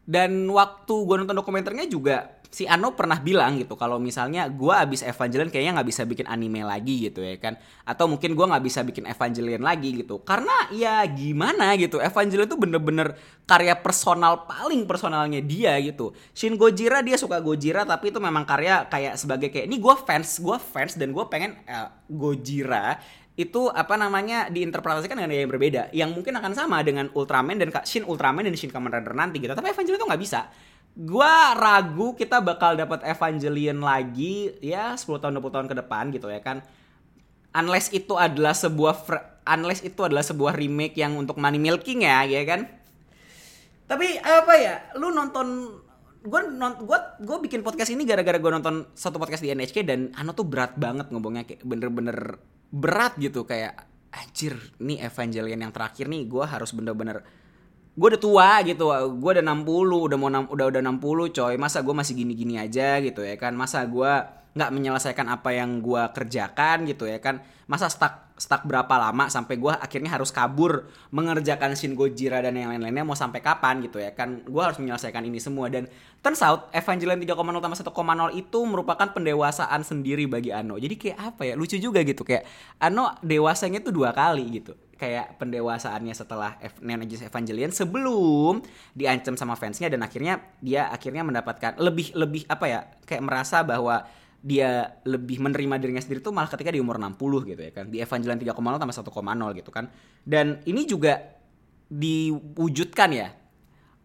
dan 0.06 0.46
waktu 0.54 0.94
gue 0.94 1.16
nonton 1.18 1.34
dokumenternya 1.34 1.90
juga 1.90 2.38
si 2.56 2.64
Ano 2.64 2.94
pernah 2.96 3.20
bilang 3.20 3.60
gitu 3.60 3.76
kalau 3.76 4.00
misalnya 4.00 4.48
gue 4.48 4.72
abis 4.72 5.04
Evangelion 5.04 5.52
kayaknya 5.52 5.76
nggak 5.76 5.88
bisa 5.92 6.02
bikin 6.06 6.24
anime 6.24 6.64
lagi 6.64 7.10
gitu 7.10 7.20
ya 7.20 7.36
kan. 7.36 7.58
Atau 7.84 8.08
mungkin 8.08 8.32
gue 8.32 8.46
nggak 8.46 8.64
bisa 8.64 8.80
bikin 8.80 9.04
Evangelion 9.04 9.60
lagi 9.60 9.92
gitu. 9.92 10.22
Karena 10.24 10.70
ya 10.72 11.02
gimana 11.04 11.76
gitu 11.76 12.00
Evangelion 12.00 12.48
tuh 12.48 12.56
bener-bener 12.56 13.12
karya 13.44 13.76
personal 13.76 14.48
paling 14.48 14.88
personalnya 14.88 15.44
dia 15.44 15.76
gitu. 15.84 16.16
Shin 16.32 16.56
Gojira 16.56 17.04
dia 17.04 17.20
suka 17.20 17.42
Gojira 17.44 17.84
tapi 17.84 18.08
itu 18.08 18.22
memang 18.22 18.48
karya 18.48 18.88
kayak 18.88 19.20
sebagai 19.20 19.52
kayak 19.52 19.68
ini 19.68 19.76
gue 19.76 19.94
fans 20.06 20.40
gue 20.40 20.56
fans 20.56 20.96
dan 20.96 21.12
gue 21.12 21.24
pengen 21.28 21.60
uh, 21.68 21.92
Gojira 22.08 22.96
itu 23.36 23.68
apa 23.68 24.00
namanya 24.00 24.48
diinterpretasikan 24.48 25.20
dengan 25.20 25.36
yang 25.36 25.52
berbeda. 25.52 25.92
Yang 25.92 26.10
mungkin 26.16 26.40
akan 26.40 26.52
sama 26.56 26.80
dengan 26.80 27.12
Ultraman 27.12 27.60
dan 27.60 27.68
Shin 27.84 28.08
Ultraman 28.08 28.48
dan 28.48 28.56
Shin 28.56 28.72
Kamen 28.72 28.88
Rider 28.88 29.12
nanti 29.12 29.44
gitu. 29.44 29.52
Tapi 29.52 29.76
Evangelion 29.76 30.00
itu 30.00 30.08
nggak 30.08 30.22
bisa. 30.24 30.48
Gua 30.96 31.52
ragu 31.52 32.16
kita 32.16 32.40
bakal 32.40 32.80
dapat 32.80 33.04
Evangelion 33.04 33.84
lagi 33.84 34.56
ya 34.64 34.96
10 34.96 35.20
tahun 35.20 35.36
20 35.36 35.52
tahun 35.52 35.66
ke 35.68 35.76
depan 35.84 36.04
gitu 36.16 36.32
ya 36.32 36.40
kan. 36.40 36.64
Unless 37.52 37.92
itu 37.92 38.16
adalah 38.16 38.56
sebuah 38.56 39.04
unless 39.44 39.84
itu 39.84 40.00
adalah 40.00 40.24
sebuah 40.24 40.56
remake 40.56 40.96
yang 40.96 41.20
untuk 41.20 41.36
money 41.36 41.60
milking 41.60 42.08
ya 42.08 42.24
ya 42.24 42.40
kan. 42.48 42.64
Tapi 43.84 44.16
apa 44.16 44.52
ya 44.56 44.80
lu 44.96 45.12
nonton 45.12 45.76
gue 46.24 46.40
gue 46.88 46.98
gue 47.20 47.36
bikin 47.44 47.60
podcast 47.60 47.92
ini 47.92 48.08
gara-gara 48.08 48.40
gue 48.40 48.50
nonton 48.50 48.88
satu 48.96 49.20
podcast 49.20 49.44
di 49.44 49.52
NHK 49.52 49.76
dan 49.84 50.00
Ano 50.16 50.32
tuh 50.32 50.48
berat 50.48 50.72
banget 50.80 51.12
ngomongnya 51.12 51.44
kayak 51.44 51.62
bener-bener 51.62 52.40
berat 52.70 53.18
gitu 53.18 53.46
kayak 53.46 53.86
anjir 54.10 54.56
nih 54.80 55.04
Evangelion 55.06 55.60
yang 55.60 55.72
terakhir 55.74 56.08
nih 56.08 56.24
gue 56.24 56.44
harus 56.44 56.72
bener-bener 56.72 57.20
gue 57.96 58.08
udah 58.12 58.20
tua 58.20 58.50
gitu 58.64 58.92
gue 58.92 59.30
udah 59.40 59.44
60 59.44 60.06
udah 60.12 60.18
mau 60.20 60.28
udah 60.28 60.66
udah 60.68 60.82
60 60.84 61.36
coy 61.36 61.54
masa 61.56 61.80
gue 61.80 61.94
masih 61.96 62.12
gini-gini 62.12 62.60
aja 62.60 63.00
gitu 63.00 63.24
ya 63.24 63.36
kan? 63.40 63.56
Masa 63.56 63.84
gue 63.88 64.12
nggak 64.56 64.72
menyelesaikan 64.72 65.28
apa 65.28 65.52
yang 65.52 65.84
gue 65.84 66.02
kerjakan 66.16 66.88
gitu 66.88 67.04
ya 67.04 67.20
kan. 67.20 67.44
Masa 67.68 67.92
stuck 67.92 68.32
stuck 68.36 68.64
berapa 68.68 68.88
lama 69.00 69.28
sampai 69.32 69.56
gue 69.56 69.72
akhirnya 69.72 70.12
harus 70.12 70.28
kabur 70.32 70.88
mengerjakan 71.12 71.72
Shin 71.76 71.96
Gojira 71.96 72.40
dan 72.44 72.56
yang 72.56 72.72
lain-lainnya 72.72 73.04
mau 73.04 73.16
sampai 73.16 73.44
kapan 73.44 73.84
gitu 73.84 74.00
ya 74.00 74.16
kan. 74.16 74.40
Gue 74.48 74.64
harus 74.64 74.80
menyelesaikan 74.80 75.24
ini 75.28 75.36
semua 75.36 75.68
dan 75.68 75.84
turns 76.24 76.40
out 76.40 76.72
Evangelion 76.72 77.20
3.0 77.20 77.36
tambah 77.36 77.78
1.0 77.84 78.40
itu 78.40 78.58
merupakan 78.64 79.08
pendewasaan 79.12 79.84
sendiri 79.84 80.24
bagi 80.24 80.56
Ano 80.56 80.80
jadi 80.80 80.96
kayak 80.96 81.18
apa 81.20 81.42
ya 81.44 81.54
lucu 81.56 81.76
juga 81.76 82.00
gitu 82.00 82.24
kayak 82.24 82.48
Ano 82.80 83.12
dewasanya 83.20 83.84
tuh 83.84 83.92
dua 83.92 84.16
kali 84.16 84.44
gitu. 84.56 84.72
Kayak 84.96 85.36
pendewasaannya 85.36 86.16
setelah 86.16 86.56
Neon 86.80 87.04
Evangelion 87.04 87.68
sebelum 87.68 88.64
diancam 88.96 89.36
sama 89.36 89.52
fansnya 89.52 89.92
dan 89.92 90.00
akhirnya 90.00 90.40
dia 90.64 90.88
akhirnya 90.88 91.20
mendapatkan 91.20 91.76
lebih 91.76 92.16
lebih 92.16 92.48
apa 92.48 92.64
ya 92.64 92.80
kayak 93.04 93.20
merasa 93.20 93.60
bahwa 93.60 94.08
dia 94.46 95.02
lebih 95.02 95.42
menerima 95.42 95.74
dirinya 95.82 95.98
sendiri 95.98 96.22
tuh 96.22 96.30
malah 96.30 96.46
ketika 96.46 96.70
di 96.70 96.78
umur 96.78 97.02
60 97.02 97.50
gitu 97.50 97.62
ya 97.66 97.72
kan. 97.74 97.90
Di 97.90 97.98
Evangelion 97.98 98.38
3.0 98.38 98.54
tambah 98.54 98.94
1.0 98.94 99.58
gitu 99.58 99.70
kan. 99.74 99.90
Dan 100.22 100.62
ini 100.70 100.86
juga 100.86 101.18
diwujudkan 101.90 103.10
ya 103.10 103.34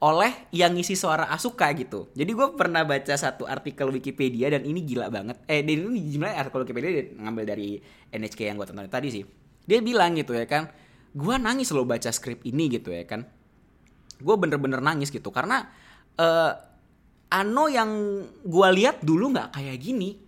oleh 0.01 0.49
yang 0.49 0.73
ngisi 0.73 0.97
suara 0.97 1.30
Asuka 1.30 1.69
gitu. 1.77 2.10
Jadi 2.17 2.34
gue 2.34 2.47
pernah 2.58 2.82
baca 2.82 3.13
satu 3.13 3.45
artikel 3.45 3.93
Wikipedia 3.93 4.49
dan 4.49 4.65
ini 4.65 4.82
gila 4.82 5.13
banget. 5.13 5.45
Eh, 5.45 5.62
dan 5.62 5.77
ini 5.77 6.10
jumlahnya 6.10 6.41
artikel 6.41 6.65
Wikipedia 6.65 6.89
ngambil 7.21 7.45
dari 7.45 7.77
NHK 8.10 8.39
yang 8.49 8.58
gue 8.58 8.65
tonton 8.65 8.89
tadi 8.89 9.13
sih. 9.13 9.23
Dia 9.69 9.77
bilang 9.77 10.17
gitu 10.17 10.34
ya 10.34 10.49
kan, 10.49 10.73
gue 11.13 11.36
nangis 11.38 11.69
loh 11.69 11.86
baca 11.86 12.10
skrip 12.10 12.41
ini 12.49 12.65
gitu 12.82 12.89
ya 12.89 13.06
kan. 13.06 13.30
Gue 14.17 14.36
bener-bener 14.41 14.82
nangis 14.82 15.13
gitu 15.13 15.30
karena 15.30 15.69
uh, 16.17 16.71
Ano 17.32 17.71
yang 17.71 17.88
gue 18.43 18.67
lihat 18.75 19.08
dulu 19.08 19.32
nggak 19.32 19.56
kayak 19.56 19.80
gini 19.80 20.19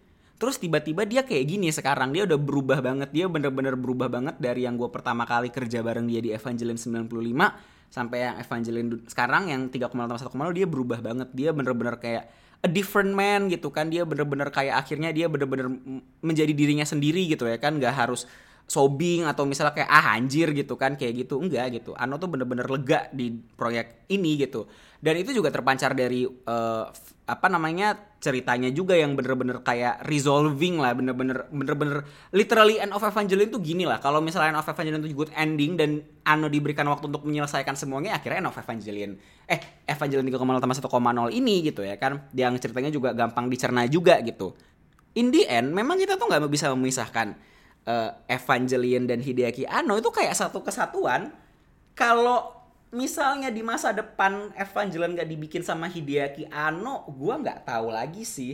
terus 0.44 0.60
tiba-tiba 0.60 1.08
dia 1.08 1.24
kayak 1.24 1.56
gini 1.56 1.72
sekarang 1.72 2.12
dia 2.12 2.28
udah 2.28 2.36
berubah 2.36 2.84
banget 2.84 3.16
dia 3.16 3.32
bener-bener 3.32 3.80
berubah 3.80 4.12
banget 4.12 4.36
dari 4.44 4.68
yang 4.68 4.76
gue 4.76 4.92
pertama 4.92 5.24
kali 5.24 5.48
kerja 5.48 5.80
bareng 5.80 6.04
dia 6.04 6.20
di 6.20 6.36
Evangelion 6.36 6.76
95 6.76 7.08
sampai 7.94 8.18
yang 8.28 8.36
Evangelion 8.42 8.88
sekarang 9.06 9.54
yang 9.54 9.72
3,1 9.72 9.94
dia 10.58 10.66
berubah 10.66 11.00
banget. 11.00 11.30
Dia 11.32 11.56
bener-bener 11.56 11.96
kayak 11.96 12.28
a 12.60 12.68
different 12.68 13.16
man 13.16 13.48
gitu 13.48 13.70
kan 13.70 13.88
dia 13.88 14.04
bener-bener 14.04 14.52
kayak 14.52 14.84
akhirnya 14.84 15.16
dia 15.16 15.32
bener-bener 15.32 15.72
menjadi 16.26 16.52
dirinya 16.52 16.84
sendiri 16.84 17.24
gitu 17.30 17.48
ya 17.48 17.56
kan 17.56 17.80
nggak 17.80 17.94
harus 17.94 18.28
sobing 18.68 19.28
atau 19.28 19.44
misalnya 19.48 19.76
kayak 19.76 19.92
ah 19.92 20.18
anjir 20.18 20.52
gitu 20.58 20.74
kan 20.74 20.98
kayak 20.98 21.24
gitu. 21.24 21.38
Enggak 21.38 21.78
gitu. 21.78 21.94
Ano 21.94 22.18
tuh 22.18 22.28
bener-bener 22.34 22.66
lega 22.66 23.14
di 23.16 23.32
proyek 23.32 24.10
ini 24.10 24.42
gitu 24.42 24.66
dan 25.04 25.20
itu 25.20 25.36
juga 25.36 25.52
terpancar 25.52 25.92
dari 25.92 26.24
uh, 26.24 26.88
apa 27.28 27.48
namanya 27.52 28.16
ceritanya 28.24 28.72
juga 28.72 28.96
yang 28.96 29.20
bener-bener 29.20 29.60
kayak 29.60 30.00
resolving 30.08 30.80
lah 30.80 30.96
bener-bener 30.96 31.44
bener-bener 31.52 32.08
literally 32.32 32.80
end 32.80 32.96
of 32.96 33.04
Evangelion 33.04 33.52
tuh 33.52 33.60
gini 33.60 33.84
lah. 33.84 34.00
Kalau 34.00 34.24
misalnya 34.24 34.56
end 34.56 34.64
of 34.64 34.68
Evangelion 34.72 35.04
itu 35.04 35.12
good 35.12 35.32
ending 35.36 35.76
dan 35.76 36.08
Ano 36.24 36.48
diberikan 36.48 36.88
waktu 36.88 37.12
untuk 37.12 37.28
menyelesaikan 37.28 37.76
semuanya 37.76 38.16
akhirnya 38.16 38.48
end 38.48 38.50
of 38.52 38.56
Evangelion 38.56 39.20
eh 39.44 39.60
Evangelion 39.92 40.24
3.0 40.24 40.64
tambah 40.64 40.78
1.0 40.80 41.36
ini 41.36 41.56
gitu 41.68 41.84
ya 41.84 42.00
kan. 42.00 42.32
Yang 42.32 42.64
ceritanya 42.64 42.92
juga 42.96 43.12
gampang 43.12 43.52
dicerna 43.52 43.84
juga 43.92 44.24
gitu. 44.24 44.56
In 45.20 45.36
the 45.36 45.44
end 45.52 45.76
memang 45.76 46.00
kita 46.00 46.16
tuh 46.16 46.32
nggak 46.32 46.48
bisa 46.48 46.72
memisahkan 46.72 47.36
uh, 47.92 48.10
Evangelion 48.32 49.04
dan 49.04 49.20
Hideaki 49.20 49.68
Anno 49.68 50.00
itu 50.00 50.08
kayak 50.16 50.32
satu 50.32 50.64
kesatuan. 50.64 51.36
Kalau 51.92 52.63
misalnya 52.94 53.50
di 53.50 53.66
masa 53.66 53.92
depan 53.92 54.54
Evangelion 54.54 55.18
gak 55.18 55.28
dibikin 55.28 55.66
sama 55.66 55.90
Hideaki 55.90 56.48
Anno, 56.54 57.10
gue 57.10 57.34
nggak 57.34 57.66
tahu 57.66 57.90
lagi 57.90 58.24
sih 58.24 58.54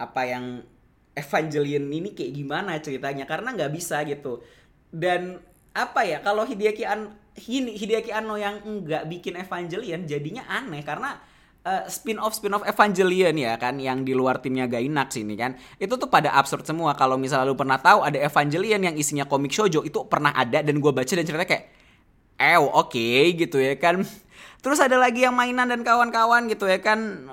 apa 0.00 0.24
yang 0.24 0.64
Evangelion 1.12 1.84
ini 1.90 2.16
kayak 2.16 2.32
gimana 2.32 2.80
ceritanya 2.80 3.28
karena 3.28 3.52
nggak 3.52 3.72
bisa 3.74 4.00
gitu. 4.08 4.40
Dan 4.88 5.36
apa 5.76 6.02
ya 6.02 6.24
kalau 6.24 6.48
Hideaki 6.48 6.88
An 6.88 7.12
Hideaki 7.38 8.10
Anno 8.10 8.34
yang 8.34 8.64
nggak 8.64 9.06
bikin 9.06 9.38
Evangelion 9.38 10.08
jadinya 10.08 10.42
aneh 10.50 10.82
karena 10.82 11.20
uh, 11.62 11.86
spin-off 11.86 12.34
spin-off 12.34 12.66
Evangelion 12.66 13.34
ya 13.38 13.54
kan 13.60 13.78
yang 13.78 14.02
di 14.02 14.16
luar 14.16 14.42
timnya 14.42 14.66
Gainax 14.66 15.20
ini 15.20 15.38
kan 15.38 15.54
itu 15.78 15.94
tuh 15.94 16.10
pada 16.10 16.34
absurd 16.34 16.66
semua 16.66 16.98
kalau 16.98 17.14
misalnya 17.14 17.50
lu 17.50 17.58
pernah 17.58 17.78
tahu 17.78 18.02
ada 18.02 18.18
Evangelion 18.18 18.82
yang 18.82 18.94
isinya 18.98 19.28
komik 19.28 19.54
shojo 19.54 19.86
itu 19.86 20.02
pernah 20.10 20.34
ada 20.34 20.64
dan 20.64 20.82
gue 20.82 20.92
baca 20.94 21.12
dan 21.12 21.22
ceritanya 21.22 21.46
kayak 21.46 21.64
eh 22.38 22.54
oke 22.54 22.94
okay, 22.94 23.34
gitu 23.34 23.58
ya 23.58 23.74
kan. 23.76 24.06
Terus 24.62 24.78
ada 24.78 24.94
lagi 24.98 25.26
yang 25.26 25.34
mainan 25.34 25.66
dan 25.66 25.82
kawan-kawan 25.82 26.46
gitu 26.46 26.70
ya 26.70 26.78
kan. 26.78 27.28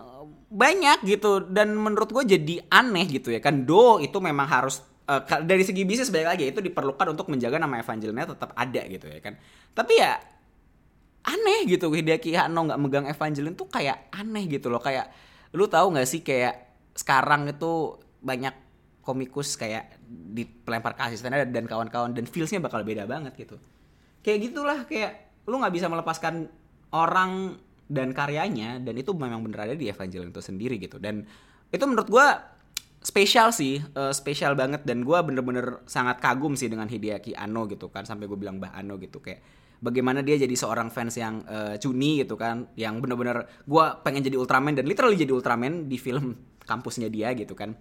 Banyak 0.49 1.05
gitu 1.05 1.45
dan 1.45 1.77
menurut 1.77 2.09
gue 2.09 2.37
jadi 2.37 2.65
aneh 2.73 3.05
gitu 3.05 3.29
ya 3.29 3.39
kan. 3.39 3.63
Do 3.69 4.01
itu 4.01 4.17
memang 4.17 4.49
harus 4.49 4.81
uh, 5.05 5.21
dari 5.45 5.61
segi 5.61 5.85
bisnis 5.85 6.09
balik 6.09 6.37
lagi 6.37 6.43
itu 6.49 6.59
diperlukan 6.61 7.13
untuk 7.13 7.29
menjaga 7.29 7.61
nama 7.61 7.81
Evangelionnya 7.81 8.33
tetap 8.33 8.51
ada 8.57 8.81
gitu 8.89 9.05
ya 9.05 9.19
kan. 9.21 9.37
Tapi 9.77 9.93
ya 9.93 10.17
aneh 11.25 11.65
gitu 11.69 11.89
Hideaki 11.93 12.33
Hano 12.37 12.69
nggak 12.69 12.79
megang 12.81 13.05
Evangelion 13.09 13.53
tuh 13.53 13.69
kayak 13.69 14.09
aneh 14.09 14.49
gitu 14.49 14.73
loh. 14.73 14.81
Kayak 14.81 15.13
lu 15.53 15.69
tahu 15.69 15.93
nggak 15.93 16.07
sih 16.09 16.25
kayak 16.25 16.65
sekarang 16.97 17.45
itu 17.51 18.01
banyak 18.25 18.53
komikus 19.05 19.53
kayak 19.53 20.01
di 20.09 20.49
pelempar 20.49 20.97
kasih 20.97 21.21
dan 21.29 21.65
kawan-kawan 21.69 22.17
dan 22.17 22.25
feelsnya 22.25 22.57
bakal 22.57 22.81
beda 22.81 23.05
banget 23.05 23.37
gitu 23.37 23.61
kayak 24.25 24.39
gitulah 24.49 24.89
kayak 24.89 25.45
lu 25.45 25.61
nggak 25.61 25.73
bisa 25.77 25.85
melepaskan 25.85 26.49
orang 26.89 27.61
dan 27.85 28.09
karyanya 28.17 28.81
dan 28.81 28.97
itu 28.97 29.13
memang 29.13 29.45
bener 29.45 29.69
ada 29.69 29.75
di 29.77 29.85
Evangelion 29.85 30.33
itu 30.33 30.41
sendiri 30.41 30.81
gitu. 30.81 30.97
Dan 30.97 31.21
itu 31.69 31.85
menurut 31.85 32.09
gue 32.09 32.27
spesial 33.05 33.53
sih 33.53 33.77
uh, 33.77 34.09
spesial 34.09 34.57
banget 34.57 34.81
dan 34.81 35.05
gue 35.05 35.19
bener-bener 35.21 35.85
sangat 35.85 36.17
kagum 36.17 36.57
sih 36.57 36.65
dengan 36.65 36.89
Hideaki 36.89 37.37
Anno 37.37 37.69
gitu 37.69 37.93
kan 37.93 38.01
sampai 38.01 38.25
gue 38.25 38.33
bilang 38.33 38.57
Mbah 38.57 38.73
Anno 38.73 38.97
gitu 38.97 39.21
kayak 39.21 39.45
bagaimana 39.77 40.25
dia 40.25 40.41
jadi 40.41 40.55
seorang 40.57 40.89
fans 40.89 41.13
yang 41.13 41.45
uh, 41.45 41.77
cuni 41.77 42.25
gitu 42.25 42.33
kan 42.33 42.65
yang 42.73 42.97
bener-bener 42.97 43.45
gue 43.61 43.85
pengen 44.01 44.25
jadi 44.25 44.41
Ultraman 44.41 44.73
dan 44.73 44.89
literally 44.89 45.21
jadi 45.21 45.29
Ultraman 45.37 45.85
di 45.85 46.01
film 46.01 46.33
kampusnya 46.65 47.13
dia 47.13 47.29
gitu 47.37 47.53
kan 47.53 47.77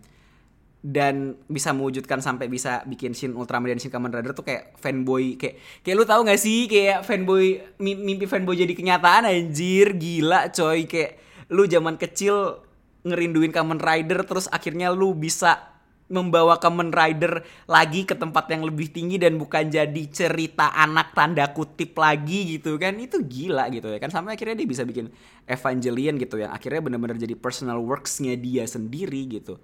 dan 0.84 1.40
bisa 1.48 1.72
mewujudkan 1.72 2.20
sampai 2.20 2.44
bisa 2.44 2.84
bikin 2.84 3.16
Shin 3.16 3.32
Ultraman 3.32 3.72
dan 3.72 3.80
Shin 3.80 3.88
Kamen 3.88 4.12
Rider 4.12 4.36
tuh 4.36 4.44
kayak 4.44 4.76
fanboy 4.76 5.40
kayak 5.40 5.56
kayak 5.80 5.96
lu 5.96 6.04
tahu 6.04 6.28
gak 6.28 6.36
sih? 6.36 6.68
Kayak 6.68 7.08
fanboy 7.08 7.56
mimpi 7.80 8.28
fanboy 8.28 8.52
jadi 8.52 8.76
kenyataan 8.76 9.24
anjir 9.24 9.96
gila 9.96 10.52
coy. 10.52 10.84
Kayak 10.84 11.16
lu 11.48 11.64
zaman 11.64 11.96
kecil 11.96 12.60
ngerinduin 13.00 13.48
Kamen 13.48 13.80
Rider 13.80 14.28
terus 14.28 14.44
akhirnya 14.52 14.92
lu 14.92 15.16
bisa 15.16 15.72
membawa 16.12 16.60
Kamen 16.60 16.92
Rider 16.92 17.40
lagi 17.64 18.04
ke 18.04 18.12
tempat 18.12 18.52
yang 18.52 18.68
lebih 18.68 18.92
tinggi 18.92 19.16
dan 19.16 19.40
bukan 19.40 19.72
jadi 19.72 20.04
cerita 20.12 20.68
anak 20.68 21.16
tanda 21.16 21.48
kutip 21.56 21.96
lagi 21.96 22.60
gitu 22.60 22.76
kan. 22.76 22.92
Itu 23.00 23.24
gila 23.24 23.72
gitu 23.72 23.88
ya 23.88 23.96
kan. 23.96 24.12
Sampai 24.12 24.36
akhirnya 24.36 24.60
dia 24.60 24.68
bisa 24.68 24.84
bikin 24.84 25.08
Evangelion 25.48 26.20
gitu 26.20 26.36
yang 26.44 26.52
akhirnya 26.52 26.84
bener-bener 26.84 27.16
jadi 27.16 27.32
personal 27.40 27.80
worksnya 27.80 28.36
dia 28.36 28.68
sendiri 28.68 29.24
gitu 29.32 29.56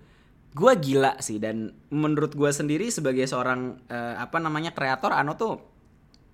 gue 0.51 0.73
gila 0.83 1.15
sih 1.23 1.39
dan 1.39 1.71
menurut 1.95 2.35
gue 2.35 2.51
sendiri 2.51 2.91
sebagai 2.91 3.23
seorang 3.31 3.79
uh, 3.87 4.19
apa 4.19 4.43
namanya 4.43 4.75
kreator 4.75 5.15
Ano 5.15 5.39
tuh 5.39 5.63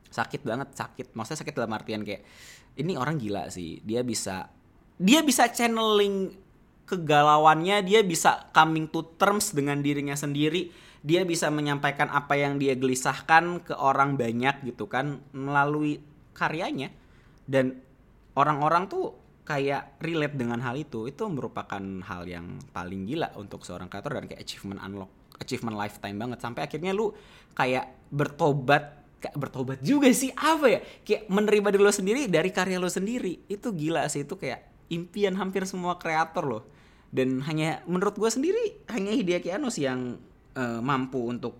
sakit 0.08 0.40
banget 0.46 0.72
sakit. 0.72 1.12
Maksudnya 1.12 1.40
sakit 1.44 1.54
dalam 1.54 1.72
artian 1.76 2.00
kayak 2.00 2.24
ini 2.80 2.96
orang 2.96 3.20
gila 3.20 3.52
sih. 3.52 3.84
Dia 3.84 4.00
bisa 4.00 4.48
dia 4.96 5.20
bisa 5.20 5.52
channeling 5.52 6.32
kegalauannya, 6.88 7.84
dia 7.84 8.00
bisa 8.00 8.48
coming 8.54 8.88
to 8.88 9.04
terms 9.20 9.52
dengan 9.52 9.82
dirinya 9.82 10.14
sendiri, 10.14 10.70
dia 11.02 11.26
bisa 11.26 11.50
menyampaikan 11.50 12.08
apa 12.08 12.38
yang 12.38 12.56
dia 12.56 12.78
gelisahkan 12.78 13.60
ke 13.66 13.74
orang 13.76 14.14
banyak 14.16 14.64
gitu 14.64 14.88
kan 14.88 15.20
melalui 15.36 16.00
karyanya. 16.32 16.94
Dan 17.44 17.82
orang-orang 18.38 18.88
tuh 18.88 19.25
kayak 19.46 20.02
relate 20.02 20.34
dengan 20.34 20.58
hal 20.58 20.74
itu 20.74 21.06
itu 21.06 21.22
merupakan 21.30 21.80
hal 21.80 22.26
yang 22.26 22.58
paling 22.74 23.06
gila 23.06 23.30
untuk 23.38 23.62
seorang 23.62 23.86
kreator 23.86 24.18
dan 24.18 24.26
kayak 24.26 24.42
achievement 24.42 24.82
unlock 24.82 25.10
achievement 25.38 25.76
lifetime 25.78 26.16
banget. 26.18 26.38
Sampai 26.42 26.66
akhirnya 26.66 26.90
lu 26.90 27.12
kayak 27.54 28.10
bertobat 28.10 29.06
kayak 29.22 29.36
bertobat 29.38 29.78
juga 29.80 30.10
sih. 30.10 30.32
Apa 30.34 30.66
ya? 30.66 30.80
Kayak 31.06 31.22
menerima 31.30 31.68
diri 31.72 31.82
lo 31.82 31.92
sendiri 31.92 32.22
dari 32.26 32.50
karya 32.50 32.76
lo 32.80 32.90
sendiri. 32.90 33.46
Itu 33.46 33.72
gila 33.72 34.08
sih 34.10 34.26
itu 34.26 34.34
kayak 34.36 34.90
impian 34.90 35.38
hampir 35.38 35.64
semua 35.64 35.96
kreator 35.96 36.44
loh. 36.44 36.62
Dan 37.12 37.40
hanya 37.46 37.80
menurut 37.86 38.18
gue 38.18 38.28
sendiri 38.28 38.82
hanya 38.90 39.14
Hideaki 39.14 39.54
sih 39.70 39.86
yang 39.86 40.18
uh, 40.58 40.80
mampu 40.82 41.22
untuk 41.22 41.54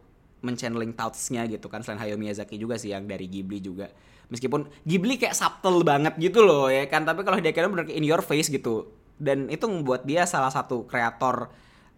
menchanneling 0.45 0.93
thoughts-nya 0.93 1.47
gitu 1.49 1.71
kan. 1.71 1.81
Selain 1.87 2.03
Hayao 2.03 2.19
Miyazaki 2.19 2.59
juga 2.61 2.77
sih 2.77 2.93
yang 2.93 3.07
dari 3.09 3.31
Ghibli 3.31 3.63
juga 3.63 3.89
meskipun 4.27 4.67
Ghibli 4.83 5.19
kayak 5.19 5.37
subtle 5.39 5.87
banget 5.87 6.19
gitu 6.19 6.43
loh 6.43 6.67
ya 6.67 6.87
kan? 6.91 7.07
Tapi 7.07 7.23
kalau 7.23 7.39
Hideaki 7.39 7.63
bener 7.67 7.87
in 7.91 8.07
your 8.07 8.23
face 8.23 8.51
gitu. 8.51 8.91
Dan 9.17 9.49
itu 9.49 9.65
membuat 9.65 10.05
dia 10.05 10.29
salah 10.29 10.53
satu 10.53 10.85
kreator 10.85 11.49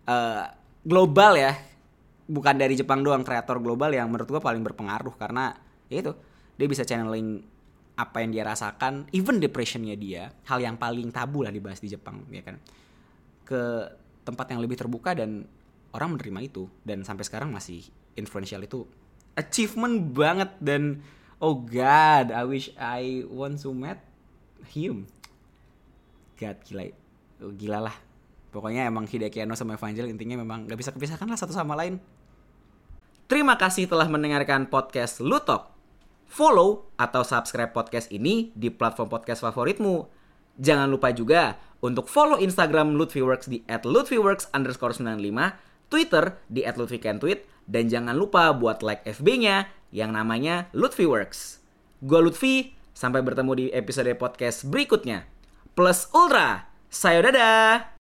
uh, 0.07 0.45
global 0.85 1.35
ya. 1.35 1.57
Bukan 2.29 2.61
dari 2.61 2.77
Jepang 2.77 3.01
doang 3.01 3.25
kreator 3.25 3.57
global 3.59 3.88
yang 3.88 4.12
menurut 4.12 4.29
gua 4.29 4.43
paling 4.45 4.61
berpengaruh. 4.62 5.17
Karena 5.17 5.51
ya 5.88 6.05
itu 6.05 6.12
dia 6.59 6.67
bisa 6.69 6.85
channeling 6.85 7.43
apa 7.99 8.23
yang 8.23 8.31
dia 8.31 8.47
rasakan 8.47 9.11
even 9.11 9.43
depressionnya 9.43 9.99
dia 9.99 10.31
hal 10.47 10.62
yang 10.62 10.79
paling 10.79 11.11
tabu 11.11 11.43
lah 11.43 11.51
dibahas 11.51 11.83
di 11.83 11.91
Jepang 11.91 12.23
ya 12.31 12.45
kan? 12.45 12.61
Ke 13.43 13.91
tempat 14.23 14.53
yang 14.53 14.61
lebih 14.61 14.77
terbuka 14.77 15.17
dan 15.17 15.49
orang 15.97 16.14
menerima 16.14 16.41
itu. 16.45 16.69
Dan 16.85 17.03
sampai 17.03 17.25
sekarang 17.25 17.51
masih 17.51 17.83
influential. 18.14 18.61
Itu 18.62 18.85
achievement 19.35 20.12
banget 20.12 20.51
dan 20.61 21.01
oh 21.38 21.57
god 21.62 22.35
I 22.35 22.42
wish 22.46 22.70
I 22.79 23.27
want 23.27 23.62
to 23.66 23.70
meet 23.74 23.98
him. 24.70 25.07
God 26.38 26.59
gila. 26.62 26.87
Oh, 27.42 27.55
gila 27.55 27.90
lah. 27.90 27.96
Pokoknya 28.48 28.88
emang 28.88 29.05
Hideaki 29.05 29.42
Anno 29.42 29.55
sama 29.55 29.77
Evangel 29.77 30.09
intinya 30.09 30.40
memang 30.40 30.64
gak 30.66 30.79
bisa 30.79 30.90
kepisahkan 30.94 31.29
lah 31.29 31.38
satu 31.38 31.53
sama 31.53 31.77
lain. 31.77 32.01
Terima 33.29 33.61
kasih 33.61 33.85
telah 33.85 34.09
mendengarkan 34.09 34.72
podcast 34.72 35.20
Lutok. 35.20 35.68
Follow 36.29 36.88
atau 36.96 37.24
subscribe 37.24 37.72
podcast 37.72 38.09
ini 38.09 38.53
di 38.57 38.72
platform 38.72 39.09
podcast 39.12 39.44
favoritmu. 39.44 40.09
Jangan 40.57 40.88
lupa 40.88 41.12
juga 41.12 41.61
untuk 41.85 42.11
follow 42.11 42.40
Instagram 42.40 42.96
Lutfiworks 42.96 43.46
di 43.46 43.62
@lutfiworks 43.68 44.51
underscore 44.57 44.96
95 44.96 45.67
Twitter 45.88 46.38
di 46.48 46.64
@lutfikentweet 46.64 47.44
dan 47.68 47.88
jangan 47.88 48.16
lupa 48.16 48.53
buat 48.57 48.81
like 48.81 49.05
FB-nya 49.05 49.68
yang 49.92 50.12
namanya 50.12 50.68
Lutfi 50.77 51.09
Works. 51.09 51.61
Gue 52.05 52.20
Lutfi, 52.22 52.77
sampai 52.94 53.24
bertemu 53.24 53.53
di 53.57 53.66
episode 53.74 54.12
podcast 54.16 54.68
berikutnya. 54.68 55.27
Plus 55.72 56.07
Ultra, 56.14 56.68
sayo 56.88 57.24
dadah! 57.24 57.97